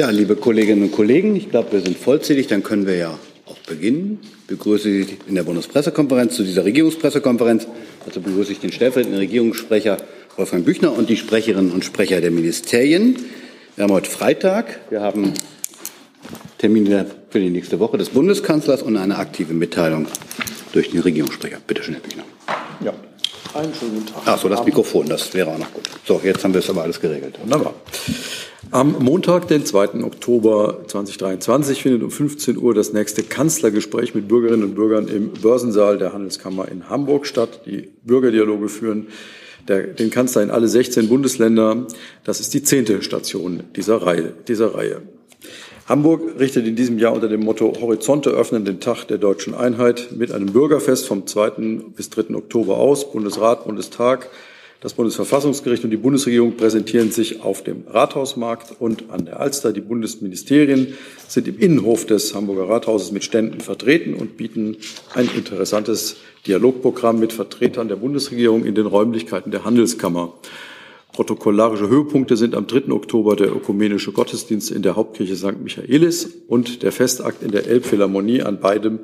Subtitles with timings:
[0.00, 2.46] Ja, liebe Kolleginnen und Kollegen, ich glaube, wir sind vollzählig.
[2.46, 4.18] Dann können wir ja auch beginnen.
[4.22, 7.66] Ich begrüße Sie in der Bundespressekonferenz zu dieser Regierungspressekonferenz.
[8.06, 9.98] Dazu begrüße ich den stellvertretenden Regierungssprecher
[10.38, 13.14] Wolfgang Büchner und die Sprecherinnen und Sprecher der Ministerien.
[13.76, 14.80] Wir haben heute Freitag.
[14.88, 15.34] Wir haben
[16.56, 20.06] Termine für die nächste Woche des Bundeskanzlers und eine aktive Mitteilung
[20.72, 21.58] durch den Regierungssprecher.
[21.66, 22.24] Bitte schön, Herr Büchner.
[22.82, 22.94] Ja,
[23.54, 24.22] einen schönen Tag.
[24.24, 25.88] Ach so, das Mikrofon, das wäre auch noch gut.
[26.04, 27.38] So, jetzt haben wir es aber alles geregelt.
[27.42, 27.74] Wunderbar.
[28.72, 30.04] Am Montag, den 2.
[30.04, 35.98] Oktober 2023, findet um 15 Uhr das nächste Kanzlergespräch mit Bürgerinnen und Bürgern im Börsensaal
[35.98, 37.62] der Handelskammer in Hamburg statt.
[37.66, 39.08] Die Bürgerdialoge führen
[39.66, 41.86] der, den Kanzler in alle 16 Bundesländer.
[42.24, 44.34] Das ist die zehnte Station dieser Reihe.
[44.46, 45.02] Dieser Reihe.
[45.90, 50.10] Hamburg richtet in diesem Jahr unter dem Motto Horizonte öffnen den Tag der deutschen Einheit
[50.12, 51.50] mit einem Bürgerfest vom 2.
[51.96, 52.36] bis 3.
[52.36, 53.10] Oktober aus.
[53.10, 54.30] Bundesrat, Bundestag,
[54.80, 59.72] das Bundesverfassungsgericht und die Bundesregierung präsentieren sich auf dem Rathausmarkt und an der Alster.
[59.72, 60.94] Die Bundesministerien
[61.26, 64.76] sind im Innenhof des Hamburger Rathauses mit Ständen vertreten und bieten
[65.14, 70.34] ein interessantes Dialogprogramm mit Vertretern der Bundesregierung in den Räumlichkeiten der Handelskammer.
[71.12, 72.92] Protokollarische Höhepunkte sind am 3.
[72.92, 75.62] Oktober der ökumenische Gottesdienst in der Hauptkirche St.
[75.62, 78.42] Michaelis und der Festakt in der Elbphilharmonie.
[78.42, 79.00] An beidem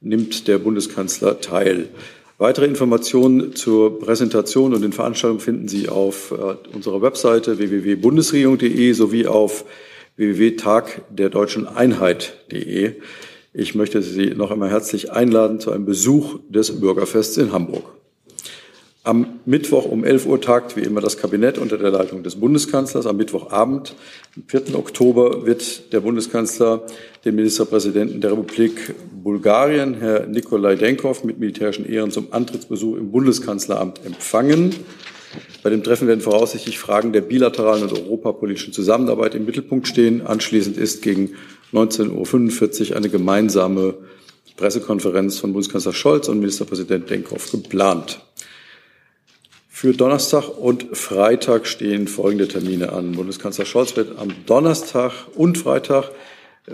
[0.00, 1.88] nimmt der Bundeskanzler teil.
[2.36, 9.26] Weitere Informationen zur Präsentation und den Veranstaltungen finden Sie auf äh, unserer Webseite www.bundesregierung.de sowie
[9.26, 9.64] auf
[10.16, 12.92] www.tagderdeutscheneinheit.de.
[13.54, 17.97] Ich möchte Sie noch einmal herzlich einladen zu einem Besuch des Bürgerfests in Hamburg.
[19.08, 23.06] Am Mittwoch um 11 Uhr tagt wie immer das Kabinett unter der Leitung des Bundeskanzlers.
[23.06, 23.94] Am Mittwochabend,
[24.36, 24.74] am 4.
[24.74, 26.82] Oktober, wird der Bundeskanzler
[27.24, 34.04] den Ministerpräsidenten der Republik Bulgarien, Herr Nikolai Denkov, mit militärischen Ehren zum Antrittsbesuch im Bundeskanzleramt
[34.04, 34.74] empfangen.
[35.62, 40.20] Bei dem Treffen werden voraussichtlich Fragen der bilateralen und europapolitischen Zusammenarbeit im Mittelpunkt stehen.
[40.26, 41.30] Anschließend ist gegen
[41.72, 43.94] 19.45 Uhr eine gemeinsame
[44.58, 48.20] Pressekonferenz von Bundeskanzler Scholz und Ministerpräsident Denkov geplant.
[49.80, 53.12] Für Donnerstag und Freitag stehen folgende Termine an.
[53.12, 56.10] Bundeskanzler Scholz wird am Donnerstag und Freitag,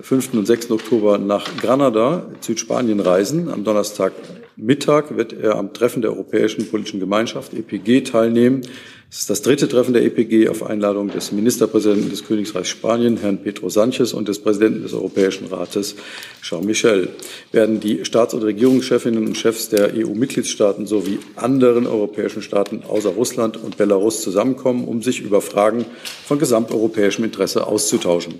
[0.00, 0.34] 5.
[0.34, 0.70] und 6.
[0.70, 3.48] Oktober, nach Granada, Südspanien, reisen.
[3.48, 8.62] Am Donnerstagmittag wird er am Treffen der Europäischen Politischen Gemeinschaft, EPG, teilnehmen.
[9.10, 13.38] Es ist das dritte Treffen der EPG auf Einladung des Ministerpräsidenten des Königreichs Spanien, Herrn
[13.38, 15.94] Pedro Sanchez, und des Präsidenten des Europäischen Rates,
[16.42, 17.10] Jean Michel.
[17.52, 23.56] Werden die Staats- und Regierungschefinnen und Chefs der EU-Mitgliedstaaten sowie anderen europäischen Staaten außer Russland
[23.56, 25.84] und Belarus zusammenkommen, um sich über Fragen
[26.24, 28.34] von gesamteuropäischem Interesse auszutauschen.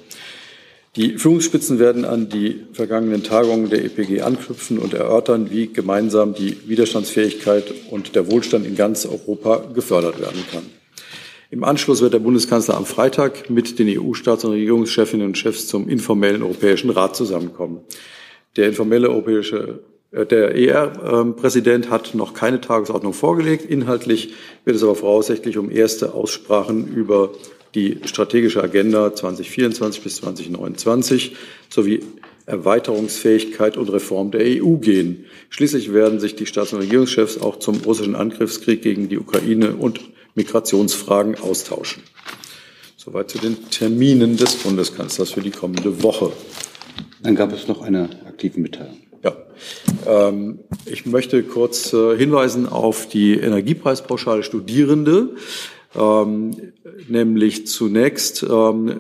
[0.97, 6.57] Die Führungsspitzen werden an die vergangenen Tagungen der EPG anknüpfen und erörtern, wie gemeinsam die
[6.69, 10.63] Widerstandsfähigkeit und der Wohlstand in ganz Europa gefördert werden kann.
[11.51, 15.89] Im Anschluss wird der Bundeskanzler am Freitag mit den EU-Staats- und Regierungschefinnen und Chefs zum
[15.89, 17.81] informellen Europäischen Rat zusammenkommen.
[18.57, 19.81] Der informelle europäische
[20.13, 23.69] äh, der ER-Präsident hat noch keine Tagesordnung vorgelegt.
[23.69, 24.33] Inhaltlich
[24.65, 27.33] wird es aber voraussichtlich um erste Aussprachen über
[27.75, 31.37] die strategische Agenda 2024 bis 2029
[31.69, 32.01] sowie
[32.47, 35.25] Erweiterungsfähigkeit und Reform der EU gehen.
[35.49, 40.01] Schließlich werden sich die Staats- und Regierungschefs auch zum russischen Angriffskrieg gegen die Ukraine und
[40.35, 42.03] Migrationsfragen austauschen.
[42.97, 46.33] Soweit zu den Terminen des Bundeskanzlers für die kommende Woche.
[47.23, 48.99] Dann gab es noch eine aktive Mitteilung.
[49.23, 49.35] Ja,
[50.07, 55.31] ähm, ich möchte kurz äh, hinweisen auf die Energiepreispauschale Studierende.
[55.97, 56.51] Ähm,
[57.09, 58.93] nämlich zunächst ähm,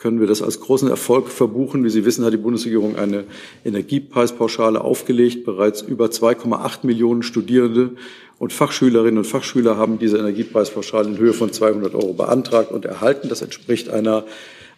[0.00, 1.84] können wir das als großen Erfolg verbuchen.
[1.84, 3.24] Wie Sie wissen, hat die Bundesregierung eine
[3.64, 5.44] Energiepreispauschale aufgelegt.
[5.44, 7.90] Bereits über 2,8 Millionen Studierende
[8.38, 13.28] und Fachschülerinnen und Fachschüler haben diese Energiepreispauschale in Höhe von 200 Euro beantragt und erhalten.
[13.28, 14.24] Das entspricht einer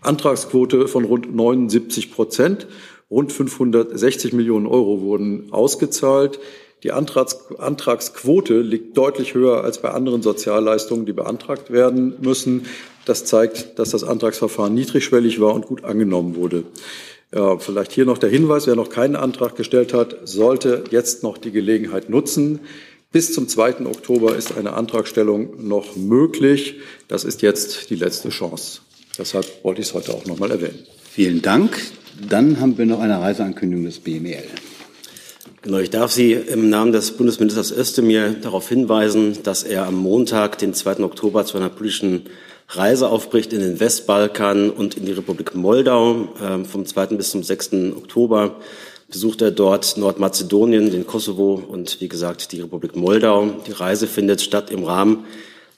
[0.00, 2.66] Antragsquote von rund 79 Prozent.
[3.08, 6.40] Rund 560 Millionen Euro wurden ausgezahlt.
[6.82, 12.66] Die Antrags Antragsquote liegt deutlich höher als bei anderen Sozialleistungen, die beantragt werden müssen.
[13.04, 16.64] Das zeigt, dass das Antragsverfahren niedrigschwellig war und gut angenommen wurde.
[17.34, 21.38] Ja, vielleicht hier noch der Hinweis, wer noch keinen Antrag gestellt hat, sollte jetzt noch
[21.38, 22.60] die Gelegenheit nutzen.
[23.10, 23.86] Bis zum 2.
[23.86, 26.80] Oktober ist eine Antragstellung noch möglich.
[27.08, 28.80] Das ist jetzt die letzte Chance.
[29.18, 30.78] Deshalb wollte ich es heute auch noch mal erwähnen.
[31.10, 31.78] Vielen Dank.
[32.28, 34.44] Dann haben wir noch eine Reiseankündigung des BML.
[35.62, 40.58] Genau, ich darf Sie im Namen des Bundesministers Özdemir darauf hinweisen, dass er am Montag,
[40.58, 41.04] den 2.
[41.04, 42.22] Oktober, zu einer politischen
[42.68, 46.30] Reise aufbricht in den Westbalkan und in die Republik Moldau.
[46.42, 47.06] Ähm, vom 2.
[47.14, 47.74] bis zum 6.
[47.96, 48.56] Oktober
[49.08, 53.60] besucht er dort Nordmazedonien, den Kosovo und wie gesagt die Republik Moldau.
[53.64, 55.26] Die Reise findet statt im Rahmen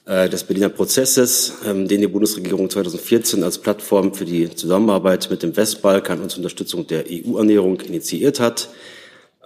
[0.07, 5.43] äh, des Berliner Prozesses, ähm, den die Bundesregierung 2014 als Plattform für die Zusammenarbeit mit
[5.43, 8.69] dem Westbalkan und zur Unterstützung der EU-Annäherung initiiert hat.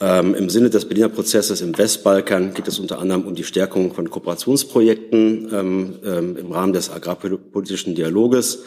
[0.02, 3.94] Ähm, Im Sinne des Berliner Prozesses im Westbalkan geht es unter anderem um die Stärkung
[3.94, 8.64] von Kooperationsprojekten ähm, ähm, im Rahmen des agrarpolitischen Dialoges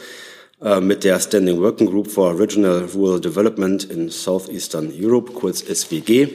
[0.63, 6.29] äh, mit der Standing Working Group for Regional Rural Development in Southeastern Europe, kurz SWG.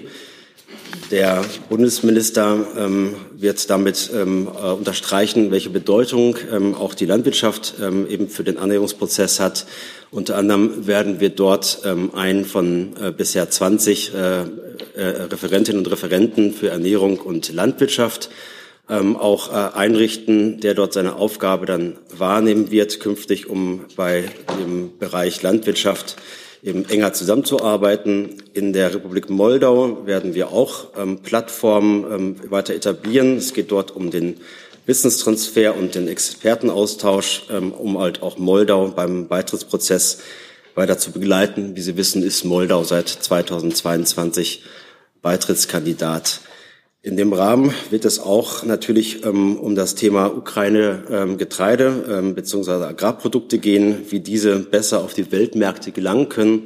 [1.11, 8.07] Der Bundesminister ähm, wird damit ähm, äh, unterstreichen, welche Bedeutung ähm, auch die Landwirtschaft ähm,
[8.09, 9.65] eben für den Annäherungsprozess hat.
[10.11, 14.45] Unter anderem werden wir dort ähm, einen von äh, bisher 20 äh, äh,
[14.95, 18.29] Referentinnen und Referenten für Ernährung und Landwirtschaft
[18.89, 24.25] ähm, auch äh, einrichten, der dort seine Aufgabe dann wahrnehmen wird, künftig, um bei
[24.59, 26.17] dem Bereich Landwirtschaft
[26.67, 28.43] eben enger zusammenzuarbeiten.
[28.53, 33.37] In der Republik Moldau werden wir auch ähm, Plattformen ähm, weiter etablieren.
[33.37, 34.35] Es geht dort um den
[34.85, 40.19] Wissenstransfer und den Expertenaustausch, ähm, um halt auch Moldau beim Beitrittsprozess
[40.75, 41.75] weiter zu begleiten.
[41.75, 44.63] Wie Sie wissen, ist Moldau seit 2022
[45.21, 46.41] Beitrittskandidat.
[47.07, 52.35] In dem Rahmen wird es auch natürlich ähm, um das Thema Ukraine ähm, Getreide ähm,
[52.35, 52.83] bzw.
[52.83, 56.63] Agrarprodukte gehen, wie diese besser auf die Weltmärkte gelangen können.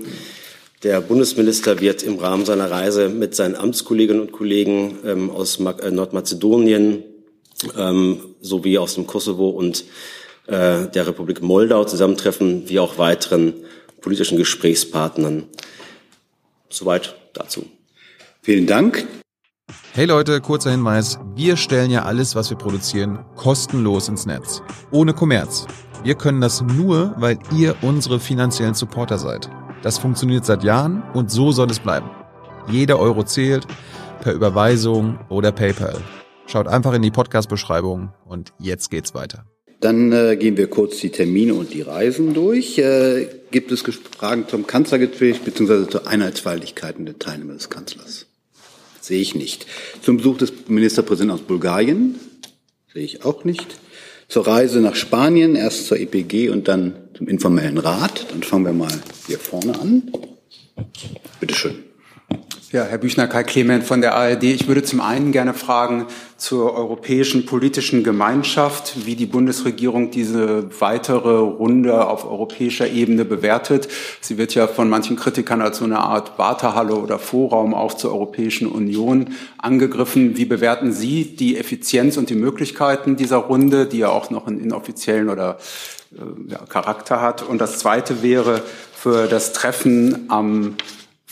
[0.82, 5.92] Der Bundesminister wird im Rahmen seiner Reise mit seinen Amtskolleginnen und Kollegen ähm, aus äh,
[5.92, 7.04] Nordmazedonien
[7.78, 9.86] ähm, sowie aus dem Kosovo und
[10.48, 13.54] äh, der Republik Moldau zusammentreffen, wie auch weiteren
[14.02, 15.44] politischen Gesprächspartnern.
[16.68, 17.68] Soweit dazu.
[18.42, 19.06] Vielen Dank.
[19.94, 21.20] Hey Leute, kurzer Hinweis.
[21.36, 24.62] Wir stellen ja alles, was wir produzieren, kostenlos ins Netz.
[24.92, 25.68] Ohne Kommerz.
[26.04, 29.50] Wir können das nur, weil ihr unsere finanziellen Supporter seid.
[29.84, 32.10] Das funktioniert seit Jahren und so soll es bleiben.
[32.70, 33.68] Jeder Euro zählt,
[34.22, 36.00] per Überweisung oder PayPal.
[36.48, 39.46] Schaut einfach in die Podcast-Beschreibung und jetzt geht's weiter.
[39.80, 42.78] Dann äh, gehen wir kurz die Termine und die Reisen durch.
[42.78, 45.88] Äh, gibt es Fragen zum Kanzlergespräch bzw.
[45.90, 48.28] zur Einheitsfeierlichkeiten der Teilnehmer des Kanzlers?
[49.02, 49.66] Sehe ich nicht.
[50.02, 52.20] Zum Besuch des Ministerpräsidenten aus Bulgarien?
[52.94, 53.66] Sehe ich auch nicht.
[54.28, 58.28] Zur Reise nach Spanien, erst zur EPG und dann zum informellen Rat.
[58.32, 58.94] Dann fangen wir mal
[59.28, 60.12] hier vorne an.
[61.40, 61.84] Bitte schön.
[62.72, 64.44] Ja, Herr Büchner, Kai Clement von der ARD.
[64.44, 66.06] Ich würde zum einen gerne fragen
[66.38, 73.90] zur europäischen politischen Gemeinschaft, wie die Bundesregierung diese weitere Runde auf europäischer Ebene bewertet.
[74.22, 78.14] Sie wird ja von manchen Kritikern als so eine Art Wartehalle oder Vorraum auch zur
[78.14, 80.38] Europäischen Union angegriffen.
[80.38, 84.62] Wie bewerten Sie die Effizienz und die Möglichkeiten dieser Runde, die ja auch noch einen
[84.62, 85.58] inoffiziellen oder
[86.14, 87.44] äh, ja, Charakter hat?
[87.44, 88.62] Und das Zweite wäre
[88.94, 90.78] für das Treffen am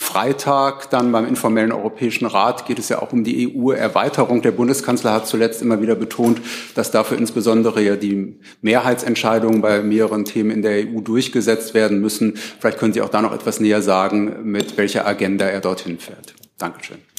[0.02, 4.40] Freitag dann beim informellen Europäischen Rat geht es ja auch um die EU-Erweiterung.
[4.40, 6.40] Der Bundeskanzler hat zuletzt immer wieder betont,
[6.74, 12.32] dass dafür insbesondere ja die Mehrheitsentscheidungen bei mehreren Themen in der EU durchgesetzt werden müssen.
[12.58, 16.34] Vielleicht können Sie auch da noch etwas näher sagen, mit welcher Agenda er dorthin fährt.
[16.56, 17.09] Dankeschön.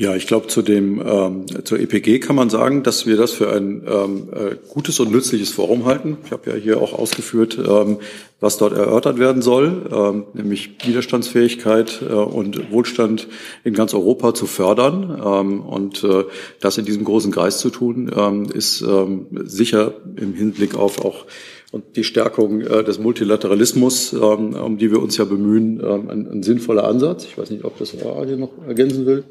[0.00, 3.52] Ja, ich glaube, zu dem ähm, zur EPG kann man sagen, dass wir das für
[3.52, 6.16] ein ähm, äh, gutes und nützliches Forum halten.
[6.24, 7.98] Ich habe ja hier auch ausgeführt, ähm,
[8.40, 13.28] was dort erörtert werden soll, ähm, nämlich Widerstandsfähigkeit äh, und Wohlstand
[13.62, 15.20] in ganz Europa zu fördern.
[15.22, 16.24] Ähm, und äh,
[16.60, 21.26] das in diesem großen Kreis zu tun, ähm, ist ähm, sicher im Hinblick auf auch
[21.72, 26.26] und die Stärkung äh, des Multilateralismus, ähm, um die wir uns ja bemühen, ähm, ein,
[26.26, 27.26] ein sinnvoller Ansatz.
[27.26, 29.24] Ich weiß nicht, ob das Adil noch ergänzen will.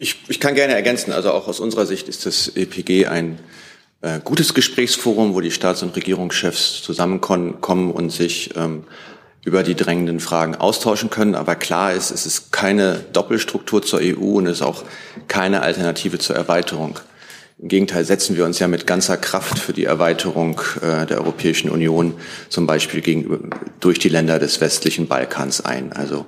[0.00, 1.12] Ich, ich kann gerne ergänzen.
[1.12, 3.40] Also auch aus unserer Sicht ist das EPG ein
[4.00, 8.84] äh, gutes Gesprächsforum, wo die Staats- und Regierungschefs zusammenkommen und sich ähm,
[9.44, 11.34] über die drängenden Fragen austauschen können.
[11.34, 14.84] Aber klar ist, es ist keine Doppelstruktur zur EU und es ist auch
[15.26, 17.00] keine Alternative zur Erweiterung.
[17.60, 21.70] Im Gegenteil setzen wir uns ja mit ganzer Kraft für die Erweiterung äh, der Europäischen
[21.70, 22.14] Union,
[22.48, 23.40] zum Beispiel gegenüber,
[23.80, 25.92] durch die Länder des westlichen Balkans ein.
[25.92, 26.26] Also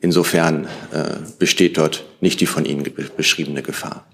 [0.00, 2.84] insofern äh, besteht dort nicht die von Ihnen
[3.16, 4.04] beschriebene Gefahr.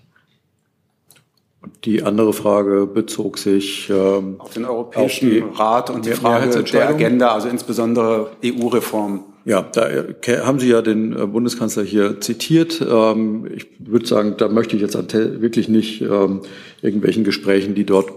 [1.84, 6.88] Die andere Frage bezog sich ähm, auf den Europäischen auf Rat und die Frage der
[6.88, 9.24] Agenda, also insbesondere EU-Reform.
[9.46, 12.84] Ja, da äh, haben Sie ja den äh, Bundeskanzler hier zitiert.
[12.86, 16.42] Ähm, ich würde sagen, da möchte ich jetzt wirklich nicht ähm,
[16.82, 18.12] irgendwelchen Gesprächen, die dort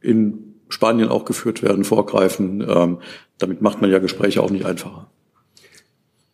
[0.00, 2.66] in Spanien auch geführt werden, vorgreifen.
[2.66, 2.98] Ähm,
[3.36, 5.10] damit macht man ja Gespräche auch nicht einfacher.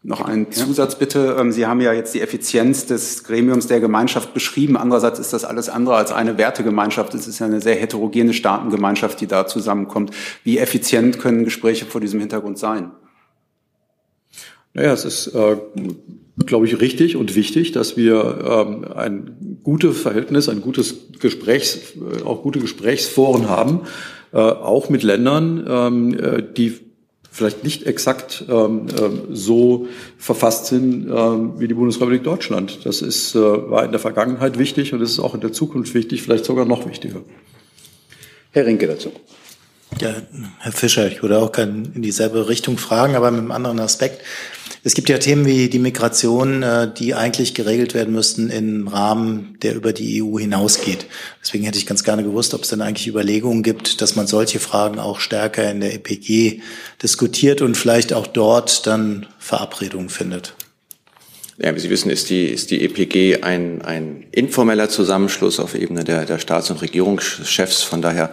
[0.05, 1.45] Noch ein Zusatz bitte.
[1.51, 4.77] Sie haben ja jetzt die Effizienz des Gremiums der Gemeinschaft beschrieben.
[4.77, 7.15] Andererseits ist das alles andere als eine Wertegemeinschaft.
[7.15, 10.13] Es ist ja eine sehr heterogene Staatengemeinschaft, die da zusammenkommt.
[10.45, 12.93] Wie effizient können Gespräche vor diesem Hintergrund sein?
[14.73, 15.57] Naja, es ist, äh,
[16.47, 22.23] glaube ich, richtig und wichtig, dass wir ähm, ein gutes Verhältnis, ein gutes Gesprächs, äh,
[22.23, 23.81] auch gute Gesprächsforen haben,
[24.33, 26.88] äh, auch mit Ländern, ähm, äh, die
[27.39, 29.87] vielleicht nicht exakt ähm, äh, so
[30.19, 32.85] verfasst sind ähm, wie die Bundesrepublik Deutschland.
[32.85, 35.95] Das ist, äh, war in der Vergangenheit wichtig und es ist auch in der Zukunft
[35.95, 37.23] wichtig, vielleicht sogar noch wichtiger.
[38.51, 39.13] Herr Rinke dazu.
[40.01, 40.15] Ja,
[40.59, 44.23] Herr Fischer, ich würde auch gerne in dieselbe Richtung fragen, aber mit einem anderen Aspekt.
[44.85, 49.59] Es gibt ja Themen wie die Migration, äh, die eigentlich geregelt werden müssten im Rahmen,
[49.63, 51.07] der über die EU hinausgeht.
[51.43, 54.61] Deswegen hätte ich ganz gerne gewusst, ob es denn eigentlich Überlegungen gibt, dass man solche
[54.61, 56.61] Fragen auch stärker in der EPG
[57.03, 60.55] diskutiert und vielleicht auch dort dann Verabredungen findet.
[61.61, 66.05] Ja, wie Sie wissen, ist die, ist die EPG ein, ein informeller Zusammenschluss auf Ebene
[66.05, 67.83] der, der Staats- und Regierungschefs.
[67.83, 68.31] Von daher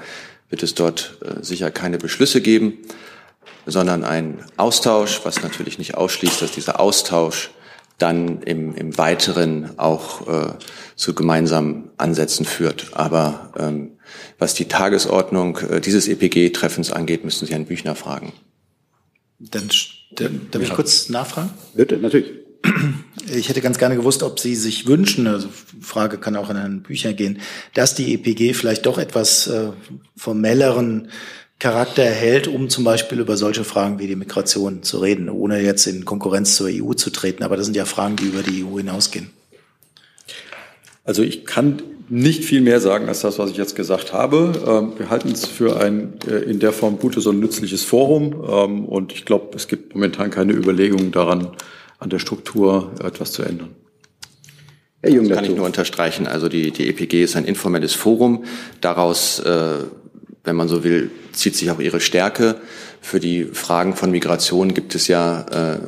[0.50, 2.80] wird es dort äh, sicher keine Beschlüsse geben,
[3.66, 7.52] sondern ein Austausch, was natürlich nicht ausschließt, dass dieser Austausch
[7.98, 10.54] dann im, im Weiteren auch äh,
[10.96, 12.90] zu gemeinsamen Ansätzen führt.
[12.94, 13.92] Aber ähm,
[14.38, 18.34] was die Tagesordnung äh, dieses EPG-Treffens angeht, müssen Sie Herrn Büchner fragen.
[19.40, 19.70] Dann,
[20.12, 21.52] dann darf ich kurz nachfragen?
[21.74, 22.32] Bitte, natürlich.
[23.34, 25.48] Ich hätte ganz gerne gewusst, ob Sie sich wünschen, also
[25.82, 27.40] Frage kann auch an Herrn Bücher gehen,
[27.74, 29.70] dass die EPG vielleicht doch etwas äh,
[30.16, 31.10] formelleren
[31.58, 35.88] Charakter erhält, um zum Beispiel über solche Fragen wie die Migration zu reden, ohne jetzt
[35.88, 37.44] in Konkurrenz zur EU zu treten.
[37.44, 39.30] Aber das sind ja Fragen, die über die EU hinausgehen.
[41.06, 44.52] Also ich kann nicht viel mehr sagen als das, was ich jetzt gesagt habe.
[44.68, 48.44] Ähm, wir halten es für ein äh, in der Form gutes und nützliches Forum.
[48.48, 51.52] Ähm, und ich glaube, es gibt momentan keine Überlegungen daran,
[52.06, 53.76] an der Struktur etwas zu ändern.
[55.02, 56.28] Herr Jung, das kann ich nur unterstreichen.
[56.28, 58.44] Also die, die EPG ist ein informelles Forum.
[58.80, 59.80] Daraus, äh,
[60.44, 62.58] wenn man so will, zieht sich auch ihre Stärke.
[63.02, 65.80] Für die Fragen von Migration gibt es ja äh,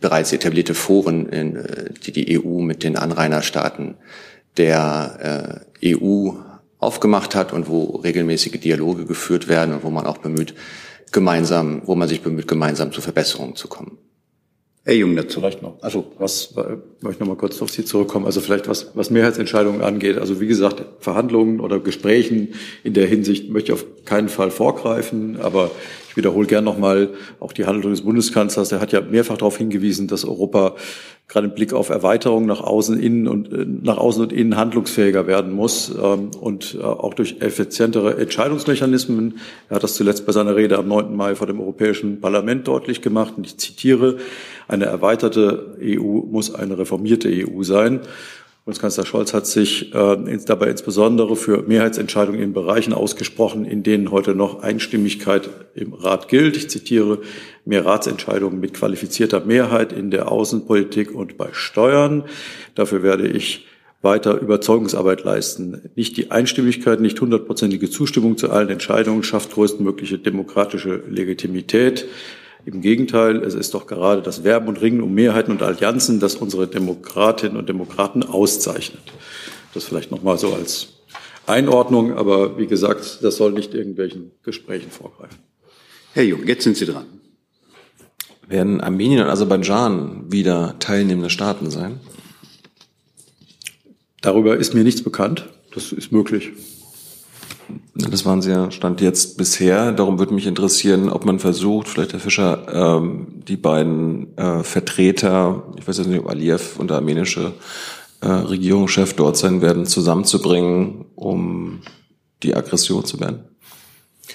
[0.00, 3.96] bereits etablierte Foren, in, äh, die die EU mit den Anrainerstaaten
[4.56, 6.30] der äh, EU
[6.78, 10.54] aufgemacht hat und wo regelmäßige Dialoge geführt werden und wo man auch bemüht,
[11.10, 13.98] gemeinsam, wo man sich bemüht, gemeinsam zu Verbesserungen zu kommen.
[14.86, 15.40] Herr Jung dazu.
[15.40, 15.82] Vielleicht noch.
[15.82, 16.54] Also was
[17.00, 18.24] möchte noch mal kurz auf Sie zurückkommen.
[18.24, 20.16] Also vielleicht was, was Mehrheitsentscheidungen angeht.
[20.16, 25.40] Also wie gesagt, Verhandlungen oder Gesprächen in der Hinsicht möchte ich auf keinen Fall vorgreifen.
[25.40, 25.72] Aber
[26.16, 28.70] ich wiederhole gern noch mal auch die Handlung des Bundeskanzlers.
[28.70, 30.74] Der hat ja mehrfach darauf hingewiesen, dass Europa
[31.28, 35.26] gerade im Blick auf Erweiterung nach außen, innen und äh, nach außen und innen handlungsfähiger
[35.26, 39.38] werden muss ähm, und äh, auch durch effizientere Entscheidungsmechanismen.
[39.68, 41.14] Er hat das zuletzt bei seiner Rede am 9.
[41.14, 43.34] Mai vor dem Europäischen Parlament deutlich gemacht.
[43.36, 44.16] Und ich zitiere,
[44.68, 48.00] eine erweiterte EU muss eine reformierte EU sein.
[48.66, 54.34] Bundeskanzler Scholz hat sich äh, dabei insbesondere für Mehrheitsentscheidungen in Bereichen ausgesprochen, in denen heute
[54.34, 56.56] noch Einstimmigkeit im Rat gilt.
[56.56, 57.20] Ich zitiere
[57.64, 62.24] mehr Ratsentscheidungen mit qualifizierter Mehrheit in der Außenpolitik und bei Steuern.
[62.74, 63.68] Dafür werde ich
[64.02, 65.88] weiter Überzeugungsarbeit leisten.
[65.94, 72.06] Nicht die Einstimmigkeit, nicht hundertprozentige Zustimmung zu allen Entscheidungen schafft größtmögliche demokratische Legitimität.
[72.66, 76.34] Im Gegenteil, es ist doch gerade das Werben und Ringen um Mehrheiten und Allianzen, das
[76.34, 79.04] unsere Demokratinnen und Demokraten auszeichnet.
[79.72, 80.88] Das vielleicht noch mal so als
[81.46, 85.38] Einordnung, aber wie gesagt, das soll nicht irgendwelchen Gesprächen vorgreifen.
[86.12, 87.06] Herr Jung, jetzt sind Sie dran.
[88.48, 92.00] Werden Armenien und Aserbaidschan wieder teilnehmende Staaten sein?
[94.22, 95.48] Darüber ist mir nichts bekannt.
[95.72, 96.50] Das ist möglich.
[97.94, 99.92] Das waren Sie ja Stand jetzt bisher.
[99.92, 105.64] Darum würde mich interessieren, ob man versucht, vielleicht Herr Fischer, ähm, die beiden äh, Vertreter,
[105.78, 107.52] ich weiß jetzt nicht, ob Aliyev und der armenische
[108.20, 111.80] äh, Regierungschef dort sein werden, zusammenzubringen, um
[112.42, 113.44] die Aggression zu beenden.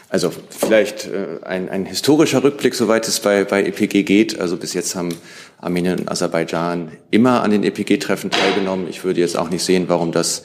[0.09, 4.39] Also vielleicht äh, ein, ein historischer Rückblick, soweit es bei, bei EPG geht.
[4.39, 5.09] Also bis jetzt haben
[5.57, 8.87] Armenien und Aserbaidschan immer an den EPG-Treffen teilgenommen.
[8.89, 10.43] Ich würde jetzt auch nicht sehen, warum das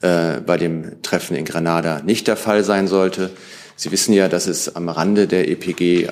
[0.00, 3.30] äh, bei dem Treffen in Granada nicht der Fall sein sollte.
[3.76, 6.08] Sie wissen ja, dass es am Rande der EPG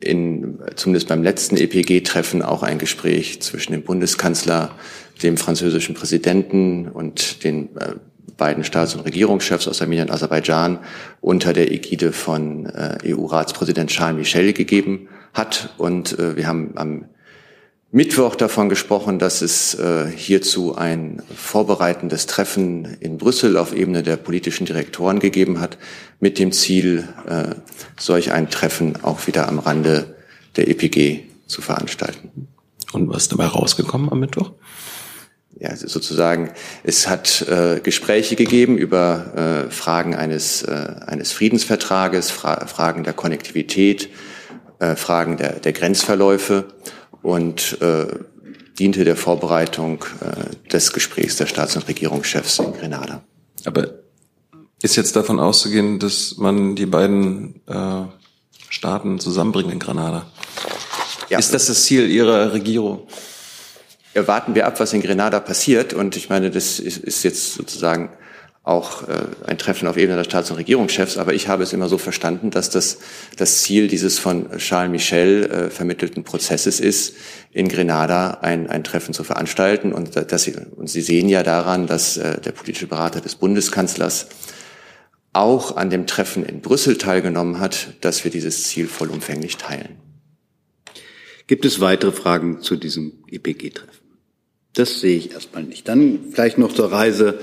[0.00, 4.74] in, zumindest beim letzten EPG-Treffen auch ein Gespräch zwischen dem Bundeskanzler,
[5.22, 7.94] dem französischen Präsidenten und den äh,
[8.36, 10.78] beiden Staats- und Regierungschefs aus Armenien und Aserbaidschan
[11.20, 15.70] unter der Ägide von äh, EU-Ratspräsident Charles Michel gegeben hat.
[15.78, 17.06] Und äh, wir haben am
[17.92, 24.16] Mittwoch davon gesprochen, dass es äh, hierzu ein vorbereitendes Treffen in Brüssel auf Ebene der
[24.16, 25.78] politischen Direktoren gegeben hat,
[26.18, 27.54] mit dem Ziel, äh,
[27.96, 30.16] solch ein Treffen auch wieder am Rande
[30.56, 32.48] der EPG zu veranstalten.
[32.92, 34.50] Und was ist dabei rausgekommen am Mittwoch?
[35.58, 36.50] Ja, sozusagen,
[36.82, 44.10] es hat äh, Gespräche gegeben über äh, Fragen eines, eines Friedensvertrages, Fra Fragen der Konnektivität,
[44.96, 46.66] Fragen der, der Grenzverläufe.
[47.22, 48.06] Und äh,
[48.78, 53.22] diente der Vorbereitung äh, des Gesprächs der Staats- und Regierungschefs in Grenada.
[53.64, 53.88] Aber
[54.82, 58.02] ist jetzt davon auszugehen, dass man die beiden äh,
[58.68, 60.26] Staaten zusammenbringt in Grenada?
[61.28, 61.38] Ja.
[61.38, 63.06] Ist das das Ziel Ihrer Regierung?
[64.14, 65.92] Ja, warten wir ab, was in Grenada passiert.
[65.92, 68.10] Und ich meine, das ist, ist jetzt sozusagen
[68.66, 71.88] auch äh, ein Treffen auf Ebene der Staats- und Regierungschefs, aber ich habe es immer
[71.88, 72.98] so verstanden, dass das
[73.36, 77.14] das Ziel dieses von Charles Michel äh, vermittelten Prozesses ist,
[77.52, 79.92] in Grenada ein, ein Treffen zu veranstalten.
[79.92, 84.26] Und, dass Sie, und Sie sehen ja daran, dass äh, der politische Berater des Bundeskanzlers
[85.32, 90.00] auch an dem Treffen in Brüssel teilgenommen hat, dass wir dieses Ziel vollumfänglich teilen.
[91.46, 93.92] Gibt es weitere Fragen zu diesem EPG-Treffen?
[94.74, 95.86] Das sehe ich erstmal nicht.
[95.86, 97.38] Dann vielleicht noch zur Reise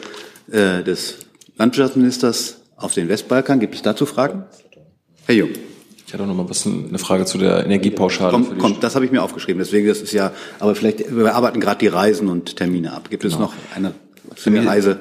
[0.52, 1.18] äh, des
[1.58, 3.60] Landwirtschaftsministers auf den Westbalkan.
[3.60, 4.44] Gibt es dazu Fragen?
[5.26, 5.50] Herr Jung.
[6.06, 8.32] Ich hatte noch mal was, eine Frage zu der Energiepauschale.
[8.32, 9.60] Komm, komm, das habe ich mir aufgeschrieben.
[9.60, 13.10] Deswegen, das ist ja, aber vielleicht, wir arbeiten gerade die Reisen und Termine ab.
[13.10, 13.46] Gibt es genau.
[13.46, 13.94] noch eine
[14.36, 15.00] für die Reise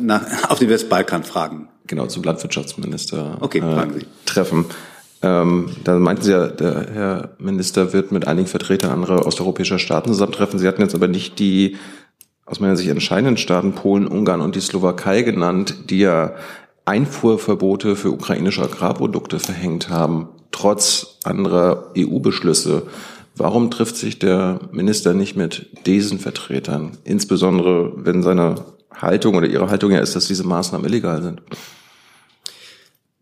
[0.00, 1.68] nach, auf den Westbalkan Fragen?
[1.86, 4.06] Genau, zum Landwirtschaftsminister okay, fragen Sie.
[4.26, 4.66] treffen.
[5.22, 10.10] Ähm, da meinten Sie ja, der Herr Minister wird mit einigen Vertretern anderer osteuropäischer Staaten
[10.10, 10.58] zusammentreffen.
[10.58, 11.76] Sie hatten jetzt aber nicht die
[12.46, 16.34] aus meiner Sicht entscheidenden Staaten Polen, Ungarn und die Slowakei genannt, die ja
[16.84, 22.82] Einfuhrverbote für ukrainische Agrarprodukte verhängt haben, trotz anderer EU-Beschlüsse.
[23.36, 28.56] Warum trifft sich der Minister nicht mit diesen Vertretern, insbesondere wenn seine
[28.92, 31.42] Haltung oder ihre Haltung ja ist, dass diese Maßnahmen illegal sind?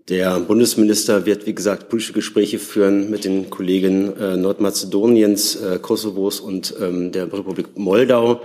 [0.09, 6.41] Der Bundesminister wird, wie gesagt, politische Gespräche führen mit den Kollegen äh, Nordmazedoniens, äh, Kosovos
[6.41, 8.43] und ähm, der Republik Moldau.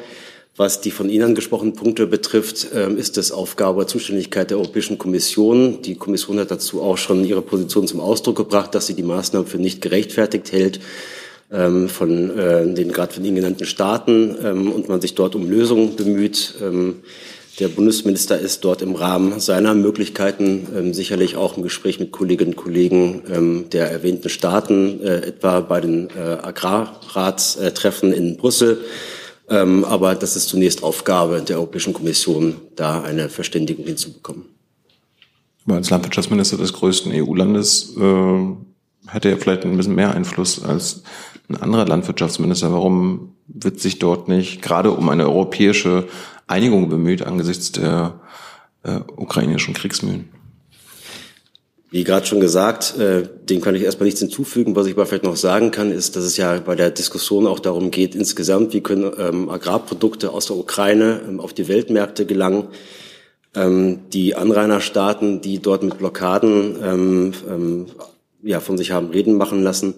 [0.58, 4.98] Was die von Ihnen angesprochenen Punkte betrifft, ähm, ist es Aufgabe und Zuständigkeit der Europäischen
[4.98, 5.84] Kommission.
[5.84, 9.48] Die Kommission hat dazu auch schon ihre Position zum Ausdruck gebracht, dass sie die Maßnahmen
[9.48, 10.80] für nicht gerechtfertigt hält
[11.52, 15.48] ähm, von äh, den gerade von Ihnen genannten Staaten ähm, und man sich dort um
[15.48, 16.56] Lösungen bemüht.
[17.60, 22.56] Der Bundesminister ist dort im Rahmen seiner Möglichkeiten sicherlich auch im Gespräch mit Kolleginnen und
[22.56, 28.80] Kollegen der erwähnten Staaten, äh, etwa bei den äh, Agrarratstreffen in Brüssel.
[29.50, 34.46] Ähm, aber das ist zunächst Aufgabe der Europäischen Kommission, da eine Verständigung hinzubekommen.
[35.68, 38.56] Als Landwirtschaftsminister des größten EU-Landes äh,
[39.08, 41.04] hätte er vielleicht ein bisschen mehr Einfluss als
[41.50, 42.72] ein anderer Landwirtschaftsminister.
[42.72, 46.08] Warum wird sich dort nicht gerade um eine europäische
[46.48, 48.20] Einigung bemüht angesichts der
[48.84, 50.30] äh, ukrainischen Kriegsmühen?
[51.90, 54.76] Wie gerade schon gesagt, äh, dem kann ich erstmal nichts hinzufügen.
[54.76, 57.60] Was ich aber vielleicht noch sagen kann, ist, dass es ja bei der Diskussion auch
[57.60, 62.68] darum geht, insgesamt, wie können ähm, Agrarprodukte aus der Ukraine ähm, auf die Weltmärkte gelangen.
[63.56, 67.86] Ähm, die Anrainerstaaten, die dort mit Blockaden ähm, ähm,
[68.44, 69.96] ja, von sich haben reden machen lassen,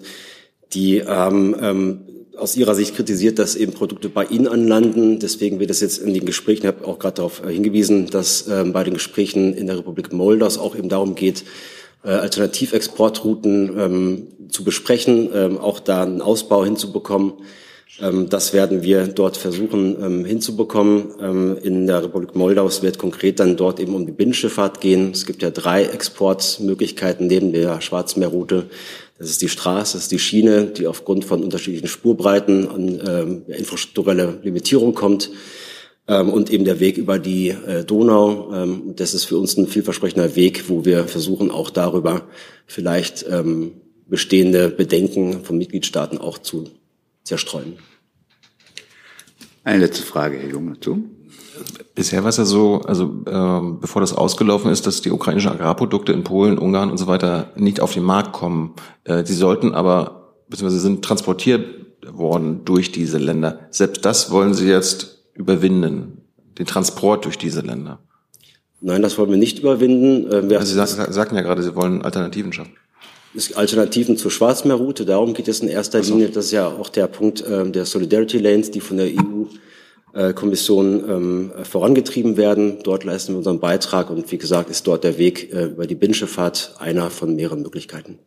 [0.73, 2.01] die haben ähm,
[2.37, 5.17] aus Ihrer Sicht kritisiert, dass eben Produkte bei Ihnen anlanden.
[5.17, 8.47] Deswegen wird es jetzt in den Gesprächen, ich habe auch gerade darauf äh, hingewiesen, dass
[8.47, 11.43] ähm, bei den Gesprächen in der Republik Moldau auch eben darum geht,
[12.03, 17.33] äh, Alternativexportrouten ähm, zu besprechen, ähm, auch da einen Ausbau hinzubekommen.
[18.01, 21.11] Ähm, das werden wir dort versuchen ähm, hinzubekommen.
[21.21, 25.11] Ähm, in der Republik Moldau wird konkret dann dort eben um die Binnenschifffahrt gehen.
[25.11, 28.69] Es gibt ja drei Exportmöglichkeiten neben der Schwarzmeerroute.
[29.17, 33.41] Das ist die Straße, das ist die Schiene, die aufgrund von unterschiedlichen Spurbreiten an ähm,
[33.47, 35.29] infrastrukturelle Limitierung kommt
[36.15, 38.51] und eben der Weg über die äh, Donau.
[38.53, 42.23] Ähm, das ist für uns ein vielversprechender Weg, wo wir versuchen, auch darüber
[42.65, 43.73] vielleicht ähm,
[44.07, 46.65] bestehende Bedenken von Mitgliedstaaten auch zu
[47.23, 47.73] zerstreuen.
[49.63, 51.03] Eine letzte Frage, Herr Jung, dazu.
[51.93, 56.13] Bisher war es ja so, also äh, bevor das ausgelaufen ist, dass die ukrainischen Agrarprodukte
[56.13, 58.73] in Polen, Ungarn und so weiter nicht auf den Markt kommen.
[59.03, 61.65] Äh, die sollten aber, beziehungsweise sind transportiert
[62.09, 63.67] worden durch diese Länder.
[63.69, 66.21] Selbst das wollen Sie jetzt überwinden,
[66.57, 67.99] den Transport durch diese Länder?
[68.81, 70.31] Nein, das wollen wir nicht überwinden.
[70.31, 72.73] Äh, wir also Sie sagten ja gerade, Sie wollen Alternativen schaffen.
[73.55, 76.13] Alternativen zur Schwarzmeerroute, darum geht es in erster so.
[76.13, 76.29] Linie.
[76.29, 79.07] Das ist ja auch der Punkt äh, der Solidarity Lanes, die von der
[80.15, 82.79] EU-Kommission äh, ähm, vorangetrieben werden.
[82.83, 85.95] Dort leisten wir unseren Beitrag und wie gesagt ist dort der Weg äh, über die
[85.95, 88.19] Binnenschifffahrt einer von mehreren Möglichkeiten.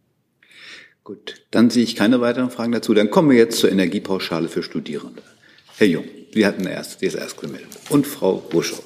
[1.04, 2.94] Gut, dann sehe ich keine weiteren Fragen dazu.
[2.94, 5.22] Dann kommen wir jetzt zur Energiepauschale für Studierende.
[5.76, 7.68] Herr Jung, Sie hatten erst, die ist erst gemeldet.
[7.90, 8.82] Und Frau Buschow.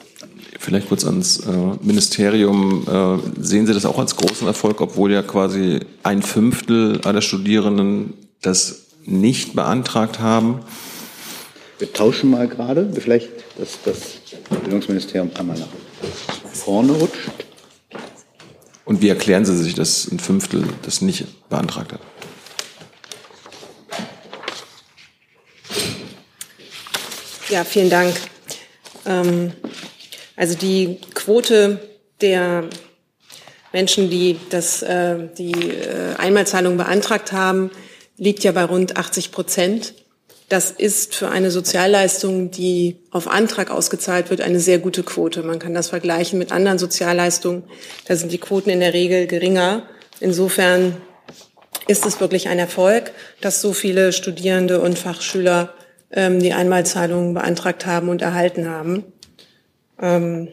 [0.58, 2.86] Vielleicht kurz ans äh, Ministerium.
[2.88, 8.14] Äh, sehen Sie das auch als großen Erfolg, obwohl ja quasi ein Fünftel aller Studierenden
[8.42, 10.60] das nicht beantragt haben?
[11.78, 13.28] Wir tauschen mal gerade, vielleicht,
[13.58, 13.98] dass das
[14.62, 15.68] Bildungsministerium einmal nach
[16.52, 17.30] vorne rutscht.
[18.84, 22.00] Und wie erklären Sie sich, dass ein Fünftel das nicht beantragt hat?
[27.56, 28.14] Ja, vielen Dank.
[29.06, 29.50] Ähm,
[30.36, 31.80] also die Quote
[32.20, 32.64] der
[33.72, 37.70] Menschen, die das, äh, die äh, Einmalzahlung beantragt haben,
[38.18, 39.94] liegt ja bei rund 80 Prozent.
[40.50, 45.42] Das ist für eine Sozialleistung, die auf Antrag ausgezahlt wird, eine sehr gute Quote.
[45.42, 47.64] Man kann das vergleichen mit anderen Sozialleistungen.
[48.06, 49.88] Da sind die Quoten in der Regel geringer.
[50.20, 50.98] Insofern
[51.86, 55.72] ist es wirklich ein Erfolg, dass so viele Studierende und Fachschüler
[56.12, 59.04] ähm, die Einmalzahlungen beantragt haben und erhalten haben.
[60.00, 60.48] Ähm,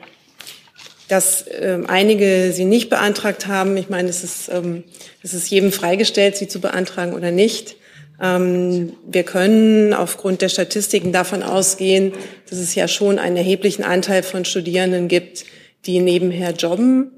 [1.09, 4.83] dass ähm, einige sie nicht beantragt haben, ich meine, es ist, ähm,
[5.21, 7.75] es ist jedem freigestellt, sie zu beantragen oder nicht.
[8.21, 12.13] Ähm, wir können aufgrund der Statistiken davon ausgehen,
[12.49, 15.45] dass es ja schon einen erheblichen Anteil von Studierenden gibt,
[15.85, 17.11] die nebenher jobben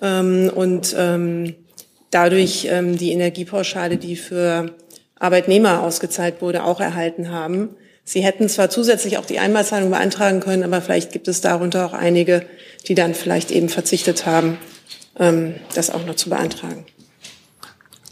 [0.00, 1.54] ähm, und ähm,
[2.10, 4.74] dadurch ähm, die Energiepauschale, die für
[5.18, 7.70] Arbeitnehmer ausgezahlt wurde, auch erhalten haben.
[8.04, 11.92] Sie hätten zwar zusätzlich auch die Einmalzahlung beantragen können, aber vielleicht gibt es darunter auch
[11.92, 12.44] einige,
[12.88, 14.58] die dann vielleicht eben verzichtet haben,
[15.18, 16.84] ähm, das auch noch zu beantragen.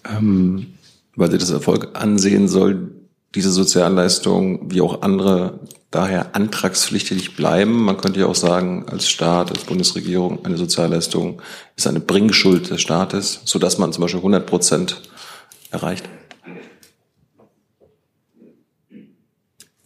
[0.09, 0.75] Ähm,
[1.17, 2.93] weil sie das Erfolg ansehen soll,
[3.35, 7.85] diese Sozialleistung wie auch andere daher antragspflichtig bleiben.
[7.85, 11.43] Man könnte ja auch sagen, als Staat, als Bundesregierung, eine Sozialleistung
[11.77, 15.03] ist eine Bringschuld des Staates, sodass man zum Beispiel 100 Prozent
[15.71, 16.09] erreicht.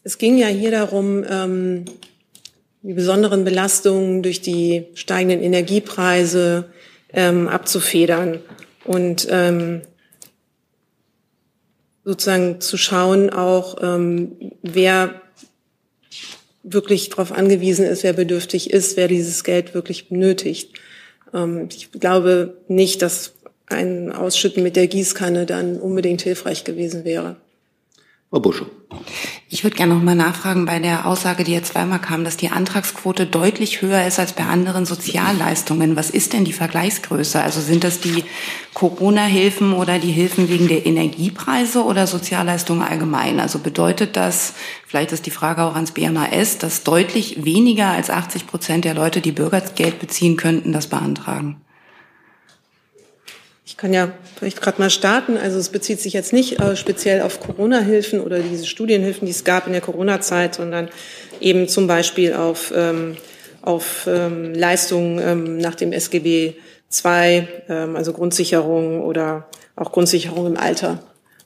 [0.05, 1.87] Es ging ja hier darum, ähm,
[2.83, 6.67] die besonderen Belastungen durch die steigenden Energiepreise
[7.13, 8.41] ähm, abzufedern
[8.85, 9.81] und ähm,
[12.05, 15.23] sozusagen zu schauen, auch ähm, wer
[16.63, 20.79] wirklich darauf angewiesen ist, wer bedürftig ist, wer dieses Geld wirklich benötigt.
[21.33, 23.33] Ähm, ich glaube nicht, dass
[23.67, 27.37] ein Ausschütten mit der Gießkanne dann unbedingt hilfreich gewesen wäre.
[28.29, 28.67] Frau Busche.
[29.49, 32.51] Ich würde gerne noch mal nachfragen bei der Aussage, die jetzt zweimal kam, dass die
[32.51, 35.97] Antragsquote deutlich höher ist als bei anderen Sozialleistungen.
[35.97, 37.41] Was ist denn die Vergleichsgröße?
[37.41, 38.25] Also sind das die
[38.75, 43.39] Corona-Hilfen oder die Hilfen wegen der Energiepreise oder Sozialleistungen allgemein?
[43.39, 44.55] Also bedeutet das,
[44.87, 49.21] vielleicht ist die Frage auch ans BMAS, dass deutlich weniger als 80 Prozent der Leute,
[49.21, 51.64] die Bürgergeld beziehen könnten, das beantragen?
[53.85, 55.37] Ich kann ja vielleicht gerade mal starten.
[55.37, 59.45] Also es bezieht sich jetzt nicht äh, speziell auf Corona-Hilfen oder diese Studienhilfen, die es
[59.45, 60.89] gab in der Corona-Zeit, sondern
[61.39, 63.19] eben zum Beispiel auf, ähm,
[63.61, 66.55] auf ähm, Leistungen ähm, nach dem SGB
[67.05, 71.03] II, ähm, also Grundsicherung oder auch Grundsicherung im Alter.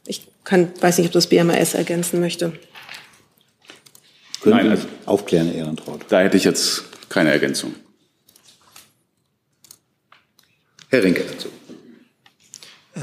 [0.06, 2.52] Ich kann, weiß nicht, ob das BMAS ergänzen möchte.
[4.42, 6.02] Können Nein, also, aufklären, Ehrentraut.
[6.08, 7.74] Da hätte ich jetzt keine Ergänzung.
[10.88, 11.48] Herr Rinke dazu.